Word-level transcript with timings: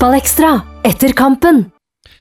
Fotballekstra 0.00 0.62
etter 0.88 1.12
kampen. 1.12 1.58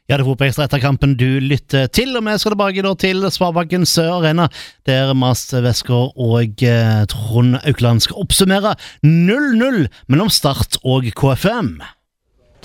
Ja, 0.10 0.18
det 0.18 0.26
er 0.26 0.28
Fotballekstra 0.28 0.66
etter 0.68 0.82
kampen 0.84 1.14
du 1.16 1.38
lytter 1.40 1.86
til, 1.96 2.10
og 2.20 2.26
vi 2.26 2.34
skal 2.36 2.52
tilbake 2.52 2.84
da 2.84 2.90
til 3.00 3.24
Sparebanken 3.32 3.86
Sør 3.88 4.18
Arena, 4.18 4.50
der 4.84 5.14
Mas 5.16 5.46
Wesker 5.56 6.10
og 6.12 6.60
eh, 6.60 7.06
Trond 7.08 7.56
Aukland 7.62 8.04
skal 8.04 8.20
oppsummere 8.20 8.74
0-0 9.08 9.86
mellom 10.12 10.28
Start 10.28 10.76
og 10.84 11.08
KFM. 11.22 11.78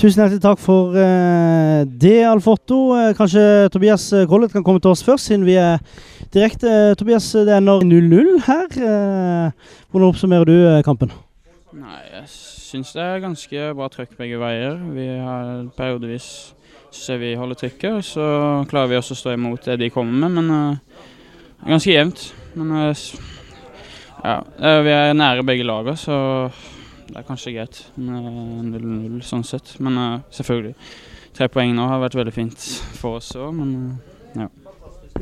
Tusen 0.03 0.19
hjertelig 0.19 0.43
takk 0.43 0.59
for 0.65 0.99
eh, 0.99 1.85
det, 1.87 2.17
Alf 2.27 2.49
Otto. 2.51 2.81
Eh, 2.99 3.13
kanskje 3.15 3.69
Tobias 3.71 4.09
Collett 4.27 4.57
kan 4.57 4.67
komme 4.67 4.83
til 4.83 4.97
oss 4.97 5.07
først, 5.07 5.31
siden 5.31 5.47
vi 5.47 5.55
er 5.63 5.79
direkte. 6.35 6.97
Tobias, 6.99 7.31
det 7.39 7.55
ender 7.55 7.87
0-0 7.87 8.35
her. 8.49 8.67
Eh, 8.67 9.79
hvordan 9.95 10.11
oppsummerer 10.11 10.51
du 10.51 10.59
eh, 10.59 10.83
kampen? 10.83 11.15
Nei, 11.75 12.01
jeg 12.07 12.27
syns 12.31 12.93
det 12.95 13.03
er 13.03 13.23
ganske 13.25 13.63
bra 13.75 13.89
trøkk 13.91 14.13
begge 14.19 14.39
veier. 14.39 14.77
Vi 14.95 15.09
har 15.19 15.65
periodevis 15.75 16.29
ser 16.95 17.19
vi 17.19 17.33
holder 17.35 17.59
trykket, 17.59 18.05
så 18.07 18.27
klarer 18.71 18.93
vi 18.93 18.99
også 19.01 19.17
å 19.17 19.19
stå 19.19 19.35
imot 19.35 19.67
det 19.67 19.81
de 19.83 19.91
kommer 19.91 20.15
med. 20.29 20.37
Men 20.37 20.53
uh, 20.55 21.09
ganske 21.67 21.91
jevnt. 21.91 22.29
Men 22.55 22.71
uh, 22.79 23.05
ja, 24.23 24.37
vi 24.87 24.95
er 24.95 25.19
nære 25.19 25.47
begge 25.47 25.67
lagene, 25.67 25.97
så 25.99 26.17
det 27.09 27.19
er 27.21 27.27
kanskje 27.27 27.57
greit 27.57 27.81
med 27.99 28.71
0-0 28.79 29.19
sånn 29.27 29.47
sett. 29.47 29.75
Men 29.83 29.99
uh, 29.99 30.21
selvfølgelig. 30.35 30.77
Tre 31.35 31.51
poeng 31.51 31.75
nå 31.75 31.89
har 31.91 32.05
vært 32.05 32.21
veldig 32.21 32.37
fint 32.37 32.69
for 33.01 33.19
oss 33.19 33.33
òg, 33.35 33.51
men 33.59 33.75
ja. 34.39 34.47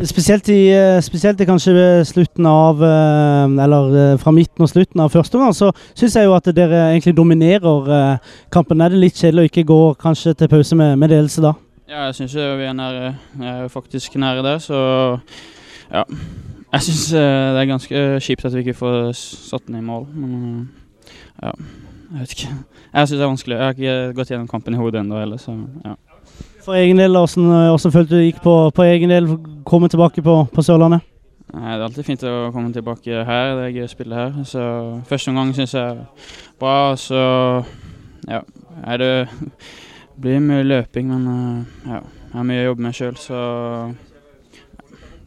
Spesielt 0.00 0.48
i, 0.48 0.70
eh, 0.72 1.00
spesielt 1.04 1.40
i 1.40 1.44
kanskje 1.44 2.04
slutten 2.08 2.46
av 2.48 2.80
eh, 2.82 3.64
Eller 3.64 3.96
eh, 4.00 4.18
fra 4.18 4.32
midten 4.32 4.64
og 4.64 4.70
slutten 4.70 5.02
av 5.04 5.12
første 5.12 5.36
omgang, 5.36 5.52
så 5.52 5.68
syns 5.92 6.16
jeg 6.16 6.24
jo 6.24 6.32
at 6.32 6.48
dere 6.56 6.94
egentlig 6.94 7.12
dominerer 7.16 8.18
kampen. 8.50 8.80
Er 8.80 8.88
det 8.88 9.02
litt 9.02 9.20
kjedelig 9.20 9.44
å 9.44 9.50
ikke 9.50 9.66
gå 9.68 9.80
kanskje 10.00 10.32
til 10.34 10.48
pause 10.48 10.78
med, 10.78 10.96
med 10.96 11.12
ledelse 11.12 11.44
da? 11.44 11.52
Ja, 11.90 12.06
jeg 12.08 12.16
syns 12.22 12.36
vi 12.38 12.64
er 12.64 12.72
nære. 12.72 13.10
Jeg 13.42 13.66
er 13.66 13.68
faktisk 13.68 14.16
nære 14.16 14.44
der, 14.46 14.62
så 14.64 14.80
ja. 15.92 16.06
Jeg 16.72 16.86
syns 16.88 17.04
det 17.12 17.60
er 17.60 17.68
ganske 17.68 18.04
kjipt 18.24 18.46
at 18.48 18.56
vi 18.56 18.64
ikke 18.64 18.78
får 18.78 19.12
satt 19.18 19.66
den 19.66 19.82
i 19.82 19.84
mål, 19.84 20.06
men 20.16 20.70
ja. 21.42 21.52
Jeg 22.12 22.20
vet 22.20 22.32
ikke. 22.38 22.54
Jeg 22.94 23.08
syns 23.08 23.18
det 23.18 23.26
er 23.26 23.28
vanskelig. 23.34 23.58
Jeg 23.58 23.64
har 23.64 23.76
ikke 23.76 24.16
gått 24.16 24.32
gjennom 24.32 24.48
kampen 24.48 24.74
i 24.76 24.80
hodet 24.80 25.04
ennå 25.04 25.20
heller, 25.20 25.40
så 25.40 25.52
ja. 25.84 25.94
For 26.62 26.78
egen 26.78 27.00
del, 27.00 27.16
hvordan 27.16 27.94
følte 27.94 28.14
du 28.14 28.22
gikk 28.22 28.42
på, 28.44 28.54
på 28.74 28.84
egen 28.86 29.10
del, 29.10 29.26
komme 29.66 29.88
tilbake 29.90 30.22
på, 30.22 30.36
på 30.52 30.62
Sørlandet? 30.62 31.02
Nei, 31.52 31.74
Det 31.74 31.80
er 31.80 31.86
alltid 31.88 32.06
fint 32.06 32.22
å 32.24 32.36
komme 32.54 32.72
tilbake 32.72 33.24
her. 33.28 33.50
Det 33.58 33.64
er 33.66 33.74
gøy 33.74 33.84
å 33.84 33.90
spille 33.90 34.16
her. 34.20 34.36
Så 34.48 34.62
Første 35.10 35.32
omgang 35.32 35.50
syns 35.56 35.74
jeg 35.74 35.82
er 35.82 36.30
bra. 36.62 36.94
Så 36.96 37.18
ja, 38.30 38.40
er 38.86 39.02
det 39.02 39.12
blir 40.22 40.40
mye 40.44 40.64
løping, 40.64 41.10
men 41.10 41.66
ja, 41.84 42.00
jeg 42.00 42.38
har 42.38 42.48
mye 42.48 42.62
å 42.62 42.66
jobbe 42.70 42.86
med 42.86 42.96
sjøl, 42.96 43.18
så 43.20 43.38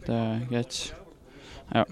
det 0.07 0.15
er 0.15 0.43
greit. 0.49 0.81
Ja. 1.75 1.85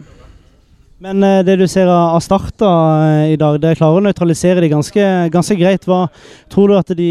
Men 1.04 1.26
det 1.44 1.58
du 1.60 1.66
ser 1.68 1.90
av 1.92 2.22
Start 2.24 2.64
i 2.64 3.36
dag, 3.36 3.58
det 3.60 3.76
klarer 3.76 4.00
å 4.00 4.06
nøytralisere 4.06 4.64
de 4.64 4.72
ganske, 4.72 5.08
ganske 5.34 5.58
greit. 5.60 5.84
Hva 5.90 6.06
tror 6.54 6.72
du 6.72 6.78
at 6.80 6.94
de 6.96 7.10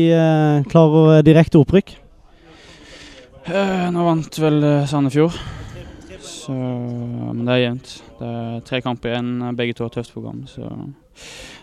klarer 0.72 1.26
direkte 1.26 1.60
opprykk? 1.60 1.98
Uh, 3.42 3.88
nå 3.90 4.04
vant 4.06 4.38
vel 4.38 4.62
uh, 4.62 4.84
Sandefjord. 4.86 5.38
Så, 6.22 6.54
men 6.54 7.42
det 7.46 7.54
er 7.54 7.64
jevnt. 7.64 7.96
Det 8.18 8.28
er 8.28 8.60
tre 8.66 8.80
kamper 8.82 9.12
igjen. 9.12 9.32
Begge 9.58 9.74
to 9.78 9.86
har 9.86 9.94
tøft 9.94 10.14
program. 10.14 10.44
Så 10.46 10.68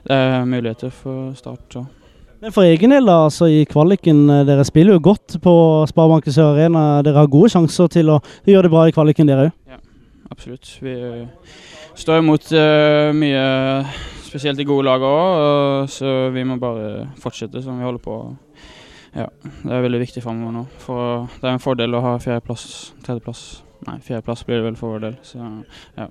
det 0.06 0.16
er 0.16 0.46
muligheter 0.48 0.92
for 0.94 1.32
Start. 1.36 1.66
Så. 1.74 1.86
Men 2.40 2.54
for 2.56 2.64
egen 2.64 2.94
del, 2.94 3.04
da, 3.04 3.26
altså 3.26 3.50
i 3.52 3.66
kvaliken, 3.68 4.22
eh, 4.32 4.46
dere 4.48 4.64
spiller 4.64 4.96
jo 4.96 5.02
godt 5.10 5.36
på 5.44 5.54
Sparebanken 5.92 6.32
Sør 6.32 6.54
Arena. 6.54 7.02
Dere 7.04 7.20
har 7.20 7.32
gode 7.32 7.50
sjanser 7.52 7.90
til 7.92 8.14
å 8.14 8.22
gjøre 8.48 8.68
det 8.68 8.72
bra 8.72 8.86
i 8.88 8.96
kvaliken, 8.96 9.28
dere 9.28 9.50
òg? 9.50 9.58
Ja, 9.68 9.80
absolutt. 10.32 10.70
Vi 10.80 10.96
står 12.00 12.22
imot 12.22 12.48
uh, 12.56 13.12
mye, 13.12 13.44
spesielt 14.24 14.62
i 14.64 14.68
gode 14.68 14.88
lagene 14.88 15.10
òg, 15.12 15.92
så 15.92 16.30
vi 16.32 16.46
må 16.48 16.56
bare 16.62 17.10
fortsette 17.20 17.60
som 17.66 17.76
vi 17.76 17.88
holder 17.88 18.06
på. 18.08 18.22
Ja, 19.16 19.26
det 19.64 19.74
er 19.74 19.86
veldig 19.88 20.04
viktig 20.04 20.24
framover 20.24 20.54
nå. 20.60 20.68
For 20.84 21.28
det 21.40 21.48
er 21.48 21.56
en 21.56 21.64
fordel 21.64 21.98
å 21.98 22.04
ha 22.06 22.14
fjerdeplass, 22.22 22.94
tredjeplass 23.06 23.64
Nei, 23.88 24.00
fjerdeplass 24.04 24.44
blir 24.44 24.60
det 24.60 24.66
vel 24.68 24.76
fordel. 24.76 25.14
Så 25.24 25.40
ja. 25.40 26.10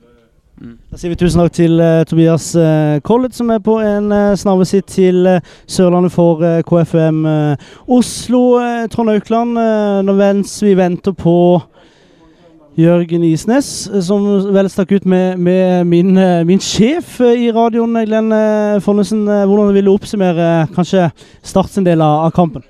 Mm. 0.59 0.75
Da 0.91 0.99
sier 0.99 1.13
vi 1.13 1.19
tusen 1.21 1.39
takk 1.39 1.53
til 1.55 1.79
uh, 1.79 2.03
Tobias 2.09 2.49
uh, 2.59 2.99
Collett, 3.07 3.37
som 3.37 3.51
er 3.55 3.61
på 3.63 3.77
en 3.85 4.11
uh, 4.11 4.35
snarvisitt 4.39 4.89
til 4.91 5.29
uh, 5.29 5.37
Sørlandet 5.71 6.11
for 6.15 6.43
uh, 6.43 6.59
KFUM 6.67 7.21
Oslo. 7.87 8.41
Trond 8.91 9.13
Aukland, 9.13 9.61
mens 10.09 10.57
vi 10.65 10.75
venter 10.79 11.15
på 11.15 11.37
Jørgen 12.79 13.25
Isnes, 13.27 13.69
som 14.07 14.27
vel 14.55 14.71
stakk 14.71 14.97
ut 14.97 15.07
med, 15.07 15.39
med 15.43 15.87
min, 15.91 16.13
min, 16.47 16.63
sjef 16.63 17.19
i 17.21 17.51
radioen, 17.55 17.99
Glenn 18.07 18.35
Fonnesen. 18.83 19.27
Hvordan 19.27 19.75
vil 19.75 19.91
du 19.91 19.95
oppsummere 19.97 20.69
kanskje 20.75 21.09
starts 21.43 21.79
del 21.83 22.03
av 22.03 22.31
kampen? 22.39 22.67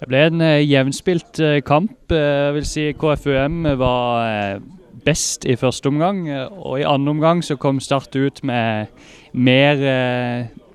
Det 0.00 0.08
ble 0.08 0.20
en 0.30 0.40
uh, 0.40 0.56
jevnspilt 0.64 1.42
uh, 1.44 1.58
kamp. 1.60 1.92
Uh, 2.08 2.16
jeg 2.16 2.54
vil 2.56 2.68
si 2.68 2.84
KFUM 2.96 3.66
var 3.76 4.62
best 5.04 5.44
i 5.44 5.58
første 5.60 5.90
omgang. 5.92 6.22
Og 6.56 6.80
i 6.80 6.86
andre 6.88 7.12
omgang 7.12 7.42
så 7.44 7.58
kom 7.60 7.80
Start 7.84 8.16
ut 8.16 8.40
med 8.44 8.88
mer 9.32 9.80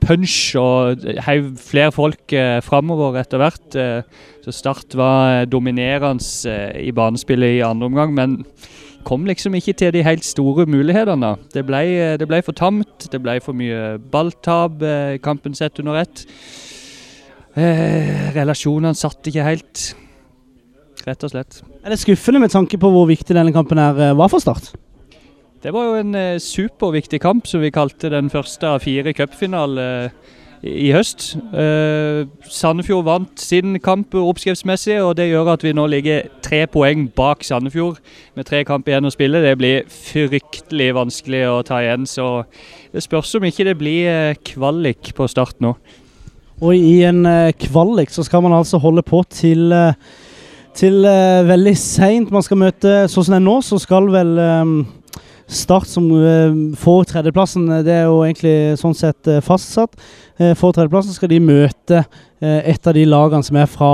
punch 0.06 0.56
og 0.62 1.02
heiv 1.25 1.56
flere 1.58 1.91
folk 1.94 2.34
framover 2.66 3.18
etter 3.19 3.41
hvert. 3.41 3.78
så 4.46 4.52
Start 4.53 4.97
var 4.97 5.46
dominerende 5.46 6.56
i 6.81 6.92
banespillet 6.92 7.57
i 7.57 7.66
andre 7.66 7.86
omgang, 7.86 8.13
men 8.13 8.46
kom 9.03 9.25
liksom 9.25 9.53
ikke 9.53 9.74
til 9.74 9.94
de 9.94 10.03
helt 10.03 10.25
store 10.25 10.66
mulighetene. 10.66 11.36
Det 11.53 11.66
ble, 11.66 12.18
det 12.18 12.28
ble 12.28 12.42
for 12.42 12.53
tamt, 12.53 13.09
det 13.12 13.22
ble 13.22 13.40
for 13.42 13.53
mye 13.53 13.97
balltap 13.97 14.81
i 14.81 15.18
kampen 15.22 15.53
sett 15.53 15.80
under 15.80 16.02
ett. 16.02 16.25
Eh, 17.55 18.31
relasjonene 18.35 18.95
satt 18.97 19.29
ikke 19.31 19.45
helt. 19.45 19.83
Rett 21.05 21.23
og 21.23 21.31
slett. 21.31 21.61
Er 21.85 21.93
det 21.93 22.01
skuffende 22.01 22.41
med 22.41 22.51
tanke 22.51 22.79
på 22.81 22.89
hvor 22.91 23.05
viktig 23.07 23.35
denne 23.35 23.53
kampen 23.55 23.79
her 23.79 23.99
eh, 24.09 24.17
var 24.17 24.31
for 24.31 24.43
Start? 24.43 24.73
Det 25.63 25.71
var 25.73 25.88
jo 25.88 25.99
en 26.01 26.15
eh, 26.15 26.39
superviktig 26.41 27.21
kamp, 27.23 27.47
som 27.47 27.63
vi 27.63 27.73
kalte 27.73 28.11
den 28.13 28.27
første 28.29 28.67
av 28.75 28.83
fire 28.83 29.13
cupfinaler 29.15 29.79
eh, 29.81 30.33
i 30.65 30.91
høst. 30.94 31.35
Eh, 31.55 32.25
Sandefjord 32.49 33.05
vant 33.07 33.41
sin 33.41 33.79
kamp 33.83 34.13
oppskriftsmessig, 34.19 34.99
og 35.01 35.15
det 35.17 35.29
gjør 35.29 35.53
at 35.55 35.65
vi 35.65 35.73
nå 35.77 35.88
ligger 35.89 36.27
tre 36.45 36.65
poeng 36.67 37.07
bak 37.15 37.45
Sandefjord 37.45 38.01
med 38.35 38.49
tre 38.49 38.63
kamp 38.67 38.89
igjen 38.89 39.07
å 39.07 39.13
spille. 39.13 39.44
Det 39.45 39.55
blir 39.61 39.85
fryktelig 39.89 40.91
vanskelig 40.97 41.45
å 41.49 41.59
ta 41.65 41.79
igjen, 41.85 42.05
så 42.09 42.44
det 42.94 43.05
spørs 43.05 43.38
om 43.39 43.47
ikke 43.47 43.69
det 43.69 43.77
blir 43.79 44.09
eh, 44.11 44.41
kvalik 44.51 45.15
på 45.15 45.29
start 45.31 45.61
nå. 45.63 45.77
Og 46.63 46.75
i 46.75 47.01
en 47.07 47.25
uh, 47.27 47.51
kvalik 47.59 48.13
så 48.13 48.23
skal 48.23 48.43
man 48.45 48.55
altså 48.55 48.79
holde 48.79 49.03
på 49.03 49.23
til, 49.29 49.73
uh, 49.73 49.91
til 50.75 51.01
uh, 51.03 51.43
veldig 51.47 51.75
seint. 51.79 52.31
Man 52.31 52.45
skal 52.45 52.61
møte 52.61 52.93
Sånn 53.11 53.27
som 53.27 53.35
det 53.35 53.41
er 53.41 53.47
nå, 53.47 53.57
så 53.66 53.79
skal 53.81 54.07
vel 54.13 54.38
Start 55.45 55.85
som 55.85 56.07
får 56.81 57.03
tredjeplassen, 57.11 57.67
det 57.85 57.94
er 57.94 58.07
jo 58.07 58.23
egentlig 58.25 58.79
sånn 58.81 58.95
sett 58.97 59.29
fastsatt. 59.45 59.94
For 60.57 60.73
tredjeplassen 60.73 61.13
skal 61.16 61.29
de 61.31 61.38
møte 61.44 62.00
et 62.41 62.88
av 62.89 62.95
de 62.97 63.06
lagene 63.07 63.45
som 63.45 63.59
er 63.61 63.69
fra 63.69 63.91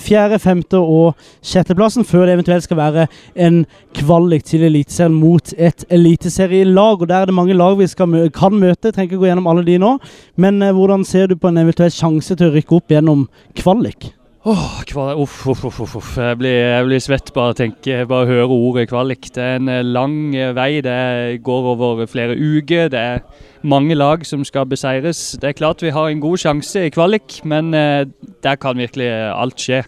fjerde, 0.00 0.40
femte 0.42 0.80
og 0.80 1.20
sjetteplassen, 1.44 2.06
før 2.08 2.24
det 2.26 2.38
eventuelt 2.38 2.64
skal 2.64 2.80
være 2.80 3.04
en 3.46 3.60
kvalik 3.96 4.48
til 4.48 4.64
Eliteserien 4.66 5.14
mot 5.14 5.52
et 5.58 5.84
eliteserielag. 5.92 7.02
og 7.02 7.08
Der 7.08 7.20
er 7.20 7.26
det 7.26 7.36
mange 7.36 7.54
lag 7.54 7.76
vi 7.78 7.86
skal, 7.86 8.30
kan 8.34 8.56
møte. 8.56 8.92
Trenger 8.92 9.12
ikke 9.12 9.20
gå 9.22 9.30
gjennom 9.30 9.46
alle 9.52 9.64
de 9.68 9.78
nå. 9.78 9.98
Men 10.36 10.62
eh, 10.62 10.72
hvordan 10.72 11.04
ser 11.04 11.28
du 11.28 11.36
på 11.36 11.52
en 11.52 11.62
eventuell 11.62 11.92
sjanse 11.92 12.36
til 12.36 12.48
å 12.48 12.56
rykke 12.56 12.80
opp 12.80 12.96
gjennom 12.96 13.28
kvalik? 13.58 14.12
Oh, 14.44 14.82
uff, 14.82 15.46
uff, 15.46 15.64
uff, 15.64 15.94
uff. 15.94 16.16
Jeg, 16.18 16.34
blir, 16.40 16.50
jeg 16.50 16.86
blir 16.88 16.98
svett 16.98 17.28
bare 17.30 17.52
å 17.52 17.54
tenke, 17.54 18.00
bare 18.10 18.26
høre 18.26 18.48
ordet 18.50 18.88
kvalik. 18.90 19.28
Det 19.30 19.38
er 19.38 19.60
en 19.60 19.70
eh, 19.70 19.84
lang 19.86 20.34
eh, 20.34 20.50
vei. 20.56 20.80
Det 20.82 21.38
går 21.46 21.68
over 21.70 22.10
flere 22.10 22.34
uker. 22.34 22.90
Det 22.90 22.98
er 22.98 23.22
mange 23.62 23.94
lag 23.94 24.26
som 24.26 24.42
skal 24.42 24.66
beseires. 24.66 25.36
Det 25.38 25.52
er 25.52 25.54
klart 25.60 25.86
vi 25.86 25.94
har 25.94 26.10
en 26.10 26.24
god 26.24 26.42
sjanse 26.42 26.88
i 26.88 26.90
kvalik, 26.90 27.38
men 27.46 27.70
eh, 27.70 28.02
der 28.42 28.58
kan 28.58 28.82
virkelig 28.82 29.12
alt 29.30 29.62
skje. 29.62 29.84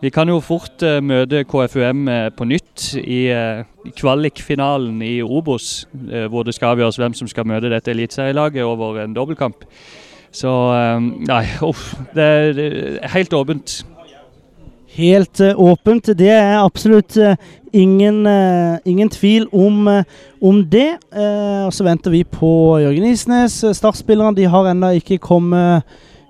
Vi 0.00 0.14
kan 0.14 0.32
jo 0.32 0.40
fort 0.40 0.80
møte 1.02 1.44
KFUM 1.44 2.08
på 2.38 2.46
nytt 2.48 2.92
i 3.02 3.26
kvalikfinalen 3.98 5.02
i 5.02 5.16
Obos, 5.26 5.88
hvor 6.30 6.46
det 6.46 6.54
skal 6.54 6.76
avgjøres 6.76 7.00
hvem 7.02 7.16
som 7.18 7.28
skal 7.28 7.48
møte 7.50 7.72
dette 7.72 7.90
eliteserielaget 7.90 8.62
over 8.62 9.02
en 9.02 9.16
dobbeltkamp. 9.16 9.66
Så 10.32 10.50
nei, 11.28 11.44
uff. 11.64 11.94
Det, 12.14 12.24
er 12.24 13.12
helt 13.14 13.32
åpent. 13.34 13.78
Helt 14.98 15.40
åpent. 15.40 16.10
Det 16.18 16.28
er 16.30 16.58
absolutt 16.60 17.16
ingen, 17.72 18.26
ingen, 18.84 19.10
tvil 19.10 19.46
om, 19.52 19.88
om 20.42 20.60
det. 20.68 20.98
og 21.64 21.72
så 21.72 21.86
venter 21.86 22.12
vi 22.12 22.24
på 22.24 22.50
Jørgen 22.82 23.06
Isnes. 23.08 23.62
Startspillerne 23.72 24.36
de 24.36 24.48
har 24.50 24.70
ennå 24.72 24.96
ikke 24.98 25.20
kommet 25.22 25.86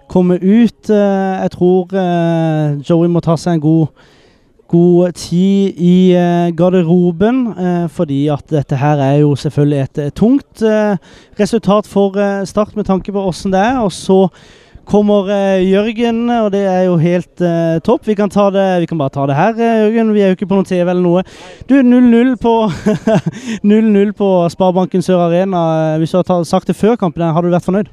kommet 0.08 0.42
ut. 0.42 0.90
Eh, 0.90 1.42
jeg 1.42 1.50
tror 1.54 1.92
eh, 1.92 2.78
Joey 2.88 3.10
må 3.12 3.22
ta 3.24 3.36
seg 3.40 3.58
en 3.58 3.64
god, 3.64 4.06
god 4.68 5.16
tid 5.16 5.80
i 5.80 6.12
eh, 6.12 6.50
garderoben, 6.56 7.46
eh, 7.56 7.84
fordi 7.88 8.26
at 8.32 8.44
dette 8.52 8.76
her 8.76 9.00
er 9.00 9.18
jo 9.22 9.34
selvfølgelig 9.38 9.80
et 9.80 10.00
eh, 10.04 10.14
tungt 10.14 10.64
resultat 11.38 11.88
for 11.88 12.16
Start 12.48 12.74
med 12.76 12.88
tanke 12.88 13.12
på 13.14 13.22
åssen 13.30 13.52
det 13.54 13.60
er. 13.62 13.78
Og 13.80 13.92
så 13.94 14.26
kommer 14.88 15.28
Jørgen, 15.60 16.30
og 16.32 16.50
det 16.52 16.62
er 16.66 16.86
jo 16.86 16.96
helt 16.96 17.42
topp. 17.84 18.06
Vi 18.08 18.16
kan, 18.16 18.30
det, 18.32 18.64
vi 18.80 18.86
kan 18.88 18.98
bare 18.98 19.12
ta 19.12 19.26
det 19.28 19.36
her, 19.36 19.52
Jørgen. 19.60 20.14
Vi 20.14 20.22
er 20.24 20.32
jo 20.32 20.38
ikke 20.38 20.48
på 20.48 20.56
noen 20.56 20.68
TV 20.68 20.88
eller 20.88 21.04
noe. 21.04 21.22
Du, 21.68 21.76
0-0 21.84 22.34
på 22.40 22.54
0-0 23.68 24.14
på 24.16 24.30
Sparebanken 24.48 25.04
Sør 25.04 25.26
Arena. 25.28 25.60
Hvis 26.00 26.16
du 26.16 26.22
har 26.22 26.48
sagt 26.48 26.72
det 26.72 26.76
før 26.76 26.96
kampen, 26.96 27.22
har 27.22 27.44
du 27.44 27.52
vært 27.52 27.68
fornøyd? 27.68 27.92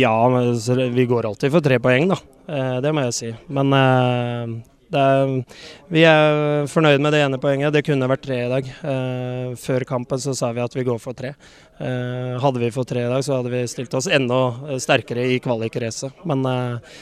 Ja, 0.00 0.16
vi 0.96 1.06
går 1.10 1.28
alltid 1.28 1.52
for 1.52 1.64
tre 1.64 1.78
poeng, 1.82 2.08
da. 2.14 2.20
Det 2.80 2.94
må 2.96 3.04
jeg 3.10 3.16
si. 3.18 3.32
Men 3.52 3.76
er, 4.98 5.32
vi 5.92 6.02
er 6.08 6.66
fornøyd 6.70 7.02
med 7.02 7.14
det 7.14 7.20
ene 7.24 7.38
poenget. 7.42 7.72
Det 7.74 7.84
kunne 7.86 8.08
vært 8.10 8.24
tre 8.26 8.38
i 8.44 8.50
dag. 8.50 8.70
Eh, 8.92 9.52
Før 9.60 9.84
kampen 9.88 10.20
så 10.22 10.34
sa 10.36 10.50
vi 10.56 10.62
at 10.64 10.74
vi 10.76 10.84
går 10.86 10.98
for 11.02 11.16
tre. 11.18 11.34
Eh, 11.78 12.34
Hadde 12.42 12.62
vi 12.62 12.72
fått 12.74 12.90
tre 12.92 13.04
i 13.06 13.10
dag, 13.12 13.22
så 13.26 13.38
hadde 13.38 13.52
vi 13.54 13.64
stilt 13.70 13.94
oss 13.94 14.10
enda 14.10 14.40
sterkere 14.82 15.28
i 15.34 15.38
kvalikracet. 15.42 16.24
Men 16.28 16.46
eh, 16.46 16.96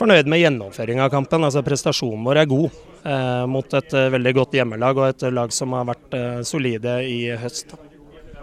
fornøyd 0.00 0.30
med 0.30 0.42
gjennomføringa 0.42 1.06
av 1.06 1.14
kampen. 1.14 1.44
Altså 1.46 1.62
Prestasjonen 1.66 2.24
vår 2.26 2.42
er 2.42 2.50
god 2.50 2.68
eh, 3.04 3.44
mot 3.50 3.78
et 3.78 3.94
eh, 3.94 4.10
veldig 4.16 4.34
godt 4.40 4.58
hjemmelag 4.60 4.98
og 5.02 5.08
et 5.12 5.28
lag 5.34 5.54
som 5.54 5.76
har 5.76 5.88
vært 5.92 6.18
eh, 6.18 6.42
solide 6.48 7.00
i 7.06 7.22
høst. 7.40 7.76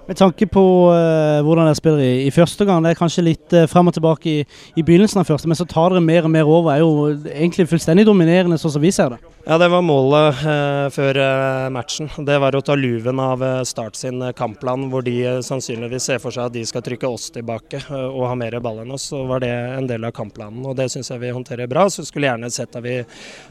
Med 0.07 0.15
tanke 0.15 0.47
på 0.47 0.61
uh, 0.87 1.43
hvordan 1.43 1.67
dere 1.67 1.75
spiller 1.75 1.99
i, 1.99 2.27
i 2.27 2.31
første 2.31 2.65
gang, 2.65 2.83
det 2.83 2.93
er 2.93 2.99
kanskje 2.99 3.25
litt 3.25 3.55
uh, 3.55 3.65
frem 3.67 3.89
og 3.91 3.95
tilbake 3.97 4.29
i, 4.31 4.45
i 4.79 4.83
begynnelsen 4.87 5.19
av 5.19 5.27
første, 5.27 5.49
men 5.51 5.59
så 5.59 5.67
tar 5.67 5.91
dere 5.91 6.03
mer 6.03 6.23
og 6.23 6.31
mer 6.31 6.47
over. 6.47 6.71
er 6.71 6.79
jo 6.79 7.09
egentlig 7.33 7.67
fullstendig 7.67 8.07
dominerende, 8.07 8.59
sånn 8.61 8.77
som 8.77 8.85
vi 8.85 8.93
ser 8.95 9.17
det. 9.17 9.36
Ja, 9.49 9.55
det 9.57 9.69
var 9.71 9.79
målet 9.79 10.41
eh, 10.43 10.85
før 10.91 11.17
eh, 11.23 11.69
matchen. 11.71 12.09
Det 12.27 12.35
var 12.43 12.55
å 12.57 12.59
ta 12.67 12.75
luven 12.75 13.21
av 13.23 13.43
eh, 13.43 13.61
Start 13.63 13.95
sin 13.95 14.19
eh, 14.19 14.33
kampplan, 14.35 14.89
hvor 14.91 15.05
de 15.05 15.13
sannsynligvis 15.47 16.09
ser 16.09 16.19
for 16.19 16.35
seg 16.35 16.49
at 16.49 16.55
de 16.57 16.65
skal 16.67 16.83
trykke 16.83 17.07
oss 17.07 17.29
tilbake 17.31 17.79
og 17.95 18.25
ha 18.27 18.33
mer 18.35 18.57
ball 18.59 18.81
enn 18.83 18.91
oss. 18.91 19.05
Så 19.13 19.21
var 19.29 19.45
det 19.45 19.53
en 19.53 19.87
del 19.87 20.03
av 20.03 20.11
kampplanen, 20.17 20.65
og 20.67 20.75
det 20.75 20.89
syns 20.91 21.13
jeg 21.13 21.23
vi 21.23 21.31
håndterer 21.31 21.71
bra. 21.71 21.87
Så 21.87 22.03
skulle 22.03 22.27
gjerne 22.27 22.51
sett 22.51 22.75
at 22.75 22.83
vi 22.83 22.97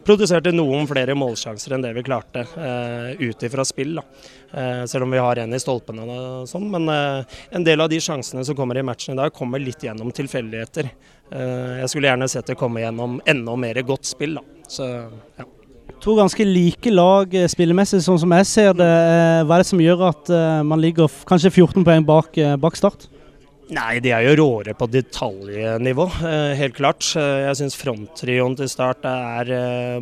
produserte 0.04 0.52
noen 0.52 0.84
flere 0.90 1.16
målsjanser 1.16 1.78
enn 1.78 1.88
det 1.88 1.96
vi 1.96 2.04
klarte 2.04 2.44
ut 3.16 3.48
ifra 3.48 3.64
spill. 3.64 3.96
selv 4.84 5.08
om 5.08 5.16
vi 5.16 5.24
har 5.24 5.40
en 5.40 5.56
i 5.56 5.64
stolpene 5.64 6.04
og 6.04 6.46
sånn. 6.52 6.68
Men 6.76 6.92
en 6.92 7.64
del 7.64 7.80
av 7.80 7.88
de 7.88 8.04
sjansene 8.04 8.44
som 8.44 8.56
kommer 8.56 8.76
i 8.76 8.84
matchen 8.84 9.16
i 9.16 9.22
dag, 9.22 9.32
kommer 9.32 9.64
litt 9.64 9.80
gjennom 9.80 10.12
tilfeldigheter. 10.12 10.92
Jeg 11.32 11.88
skulle 11.88 12.12
gjerne 12.12 12.28
sett 12.28 12.52
det 12.52 12.60
komme 12.60 12.84
gjennom 12.84 13.16
enda 13.24 13.56
mer 13.56 13.80
godt 13.80 14.12
spill, 14.12 14.36
da. 14.36 14.44
Så 14.68 14.92
ja. 15.40 15.54
To 16.04 16.14
ganske 16.18 16.44
like 16.44 16.92
lag 16.92 17.34
eh, 17.34 17.48
spillemessig, 17.50 18.02
sånn 18.04 18.20
som 18.20 18.32
jeg 18.36 18.46
ser 18.50 18.72
det. 18.76 18.86
Eh, 18.86 19.42
Hva 19.46 19.56
er 19.56 19.64
det 19.64 19.68
som 19.72 19.82
gjør 19.82 20.08
at 20.10 20.32
eh, 20.32 20.62
man 20.66 20.82
ligger 20.82 21.10
kanskje 21.28 21.52
14 21.54 21.86
poeng 21.86 22.06
bak, 22.06 22.36
bak 22.62 22.78
Start? 22.78 23.08
Nei, 23.74 23.96
de 23.98 24.12
er 24.14 24.22
jo 24.22 24.34
råere 24.38 24.76
på 24.78 24.86
detaljnivå, 24.86 26.04
helt 26.54 26.76
klart. 26.76 27.02
Jeg 27.18 27.56
syns 27.58 27.74
fronttrioen 27.74 28.54
til 28.54 28.68
Start 28.70 29.02
er 29.10 29.50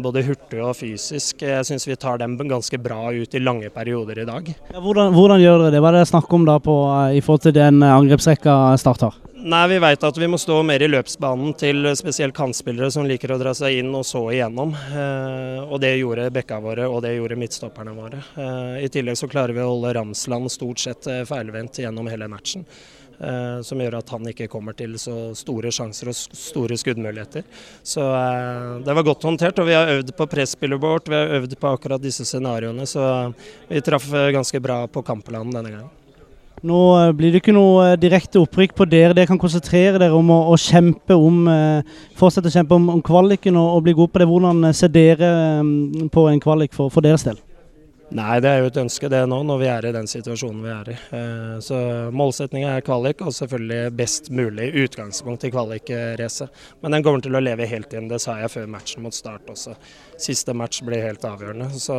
både 0.04 0.20
hurtig 0.26 0.60
og 0.60 0.74
fysisk. 0.76 1.40
Jeg 1.48 1.64
syns 1.64 1.88
vi 1.88 1.96
tar 1.96 2.20
dem 2.20 2.36
ganske 2.36 2.76
bra 2.76 3.06
ut 3.08 3.32
i 3.32 3.40
lange 3.40 3.72
perioder 3.72 4.20
i 4.20 4.28
dag. 4.28 4.52
Ja, 4.68 4.82
hvordan, 4.84 5.16
hvordan 5.16 5.40
gjør 5.40 5.62
dere 5.62 5.72
det? 5.72 5.80
Hva 5.80 5.94
er 5.94 6.02
det 6.02 6.10
snakk 6.12 6.36
om 6.36 6.44
da 6.44 6.58
på, 6.60 6.76
i 7.16 7.24
forhold 7.24 7.46
til 7.46 7.56
den 7.56 7.80
angrepsrekka 7.88 8.58
Start 8.84 9.06
har? 9.08 9.16
Nei, 9.44 9.66
vi 9.68 9.76
veit 9.76 10.00
at 10.00 10.16
vi 10.16 10.24
må 10.24 10.38
stå 10.40 10.54
mer 10.64 10.80
i 10.80 10.86
løpsbanen 10.88 11.50
til 11.60 11.84
spesielt 12.00 12.32
kantspillere 12.32 12.88
som 12.94 13.04
liker 13.04 13.34
å 13.34 13.36
dra 13.36 13.50
seg 13.52 13.82
inn 13.82 13.90
og 13.92 14.06
så 14.08 14.22
igjennom. 14.32 14.70
Eh, 14.72 15.58
og 15.60 15.82
det 15.82 15.90
gjorde 15.98 16.30
bekka 16.32 16.62
våre, 16.64 16.86
og 16.88 17.02
det 17.04 17.10
gjorde 17.18 17.36
midtstopperne 17.36 17.92
våre. 17.92 18.22
Eh, 18.40 18.86
I 18.86 18.88
tillegg 18.88 19.18
så 19.20 19.28
klarer 19.28 19.52
vi 19.52 19.60
å 19.60 19.68
holde 19.68 19.92
Ramsland 19.98 20.48
stort 20.48 20.80
sett 20.80 21.10
eh, 21.12 21.26
feilvendt 21.28 21.82
gjennom 21.84 22.08
hele 22.08 22.30
matchen. 22.32 22.64
Som 23.62 23.78
gjør 23.78 23.94
at 24.00 24.08
han 24.10 24.26
ikke 24.26 24.48
kommer 24.50 24.74
til 24.74 24.96
så 24.98 25.30
store 25.38 25.70
sjanser 25.72 26.08
og 26.10 26.16
store 26.18 26.74
skuddmuligheter. 26.80 27.44
Så 27.86 28.02
det 28.82 28.96
var 28.98 29.06
godt 29.06 29.28
håndtert, 29.30 29.62
og 29.62 29.70
vi 29.70 29.78
har 29.78 29.92
øvd 29.94 30.10
på 30.18 30.26
presspillet 30.34 30.82
vårt. 30.82 31.06
Vi 31.08 31.20
har 31.20 31.38
øvd 31.38 31.54
på 31.62 31.70
akkurat 31.78 32.02
disse 32.02 32.26
scenarioene, 32.26 32.90
så 32.90 33.30
vi 33.70 33.84
traff 33.86 34.10
ganske 34.10 34.60
bra 34.66 34.82
på 34.90 35.06
kampplanen 35.06 35.54
denne 35.54 35.76
gangen. 35.76 36.00
Nå 36.64 36.80
eh, 36.96 37.12
blir 37.16 37.34
det 37.34 37.42
ikke 37.42 37.54
noe 37.54 37.90
eh, 37.90 37.98
direkte 38.00 38.40
opprykk 38.40 38.72
på 38.78 38.86
dere. 38.88 39.12
Dere 39.16 39.28
kan 39.28 39.40
konsentrere 39.40 40.00
dere 40.00 40.16
om 40.16 40.30
å, 40.32 40.40
å 40.54 40.60
kjempe 40.60 41.16
om 41.16 41.42
eh, 41.50 41.96
fortsette 42.16 42.48
å 42.48 42.54
kjempe 42.54 42.78
om, 42.78 42.86
om 42.96 43.02
kvaliken 43.04 43.58
og, 43.60 43.74
og 43.76 43.82
bli 43.84 43.96
gode 43.98 44.14
på 44.14 44.22
det. 44.22 44.28
Hvordan 44.30 44.70
ser 44.76 44.94
dere 44.94 45.32
eh, 45.58 46.06
på 46.14 46.30
en 46.30 46.40
kvalik 46.40 46.72
for, 46.76 46.92
for 46.94 47.04
deres 47.04 47.26
del? 47.28 47.42
Nei, 48.14 48.38
det 48.40 48.48
er 48.48 48.62
jo 48.62 48.68
et 48.68 48.78
ønske 48.78 49.08
det 49.10 49.22
nå, 49.26 49.40
når 49.48 49.60
vi 49.60 49.68
er 49.72 49.86
i 49.88 49.92
den 49.96 50.06
situasjonen 50.06 50.60
vi 50.62 50.70
er 50.70 50.90
i. 50.92 50.96
Så 51.64 51.78
målsettinga 52.14 52.76
er 52.76 52.84
kvalik, 52.84 53.24
og 53.24 53.34
selvfølgelig 53.34 53.94
best 53.98 54.28
mulig 54.30 54.68
utgangspunkt 54.84 55.48
i 55.48 55.50
kvalikracet. 55.50 56.62
Men 56.84 56.94
den 56.94 57.02
kommer 57.02 57.24
til 57.24 57.34
å 57.34 57.42
leve 57.42 57.66
helt 57.66 57.96
inn, 57.96 58.06
det 58.12 58.20
sa 58.22 58.36
jeg 58.38 58.52
før 58.52 58.70
matchen 58.76 59.02
mot 59.02 59.16
Start 59.16 59.50
også. 59.50 59.74
Siste 60.20 60.54
match 60.54 60.84
blir 60.86 61.02
helt 61.02 61.26
avgjørende. 61.26 61.72
Så 61.80 61.96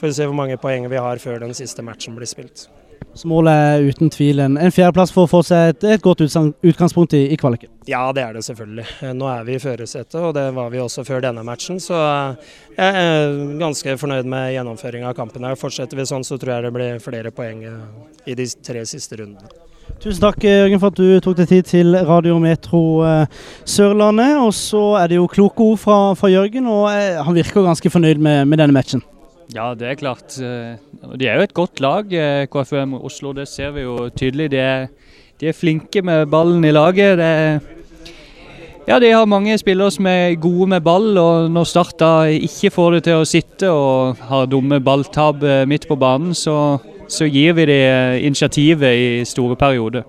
får 0.00 0.06
vi 0.06 0.16
se 0.22 0.30
hvor 0.30 0.38
mange 0.38 0.56
poeng 0.62 0.88
vi 0.88 1.02
har 1.02 1.20
før 1.20 1.42
den 1.42 1.52
siste 1.58 1.84
matchen 1.84 2.16
blir 2.16 2.30
spilt. 2.30 2.70
Så 3.14 3.28
målet 3.28 3.50
er 3.52 3.86
uten 3.90 4.10
tvil 4.12 4.38
en, 4.40 4.54
en 4.60 4.72
fjerdeplass 4.72 5.10
for 5.12 5.26
å 5.26 5.30
få 5.30 5.40
seg 5.44 5.72
et, 5.72 5.86
et 5.96 6.02
godt 6.02 6.22
utgangspunkt 6.22 7.16
i, 7.18 7.24
i 7.34 7.38
kvaliken. 7.40 7.68
Ja, 7.90 8.04
det 8.14 8.22
er 8.22 8.36
det 8.36 8.44
selvfølgelig. 8.46 8.84
Eh, 9.02 9.14
Nå 9.18 9.26
er 9.28 9.42
vi 9.48 9.56
i 9.58 9.62
førersetet, 9.62 10.14
og 10.20 10.34
det 10.36 10.46
var 10.56 10.70
vi 10.70 10.78
også 10.82 11.04
før 11.08 11.24
denne 11.24 11.42
matchen. 11.46 11.80
Så 11.82 11.96
eh, 11.98 12.52
jeg 12.76 13.00
er 13.02 13.34
ganske 13.60 13.96
fornøyd 14.00 14.30
med 14.30 14.52
gjennomføringa 14.54 15.10
av 15.10 15.18
kampen. 15.18 15.44
her. 15.48 15.58
Fortsetter 15.58 15.98
vi 15.98 16.06
sånn, 16.06 16.24
så 16.26 16.38
tror 16.38 16.54
jeg 16.56 16.68
det 16.68 16.72
blir 16.76 17.02
flere 17.02 17.34
poeng 17.34 17.66
eh, 17.66 17.82
i 18.30 18.38
de 18.38 18.46
tre 18.62 18.86
siste 18.88 19.18
rundene. 19.18 19.50
Tusen 20.00 20.22
takk 20.22 20.44
Jørgen 20.46 20.78
for 20.78 20.94
at 20.94 21.00
du 21.00 21.20
tok 21.20 21.34
deg 21.40 21.48
tid 21.50 21.66
til 21.66 21.96
Radio 22.06 22.38
Metro 22.40 23.02
eh, 23.04 23.40
Sørlandet. 23.68 24.38
Og 24.38 24.54
så 24.54 24.84
er 25.02 25.10
det 25.10 25.18
jo 25.18 25.26
kloke 25.28 25.66
ord 25.66 25.80
fra, 25.82 25.98
fra 26.14 26.30
Jørgen, 26.30 26.70
og 26.70 26.92
eh, 26.94 27.18
han 27.18 27.36
virker 27.36 27.66
ganske 27.66 27.90
fornøyd 27.90 28.22
med, 28.22 28.46
med 28.46 28.62
denne 28.62 28.76
matchen. 28.76 29.02
Ja, 29.54 29.72
det 29.74 29.88
er 29.88 29.98
klart. 29.98 30.36
eh, 30.38 30.76
De 31.18 31.26
er 31.26 31.36
jo 31.36 31.42
et 31.42 31.54
godt 31.54 31.80
lag, 31.80 32.12
eh, 32.12 32.46
KFUM 32.46 32.94
Oslo. 33.02 33.32
Det 33.32 33.48
ser 33.48 33.72
vi 33.72 33.80
jo 33.82 34.08
tydelig. 34.10 34.50
De 34.50 34.56
er, 34.58 34.86
de 35.40 35.48
er 35.48 35.52
flinke 35.52 36.02
med 36.02 36.26
ballen 36.30 36.64
i 36.64 36.70
laget. 36.70 37.18
Er, 37.18 37.58
ja, 38.86 38.98
De 38.98 39.10
har 39.10 39.24
mange 39.26 39.58
spillere 39.58 39.90
som 39.90 40.06
er 40.06 40.34
gode 40.36 40.68
med 40.68 40.80
ball, 40.80 41.18
og 41.18 41.50
når 41.50 41.64
Start 41.66 42.00
ikke 42.30 42.70
får 42.70 42.90
det 42.92 43.02
til 43.04 43.14
å 43.14 43.24
sitte 43.26 43.70
og 43.70 44.16
har 44.30 44.46
dumme 44.46 44.80
balltap 44.80 45.42
eh, 45.42 45.66
midt 45.66 45.88
på 45.88 45.98
banen, 45.98 46.32
så, 46.34 46.78
så 47.08 47.26
gir 47.26 47.52
vi 47.54 47.66
dem 47.66 48.20
initiativet 48.22 48.94
i 48.94 49.24
store 49.24 49.56
perioder. 49.56 50.04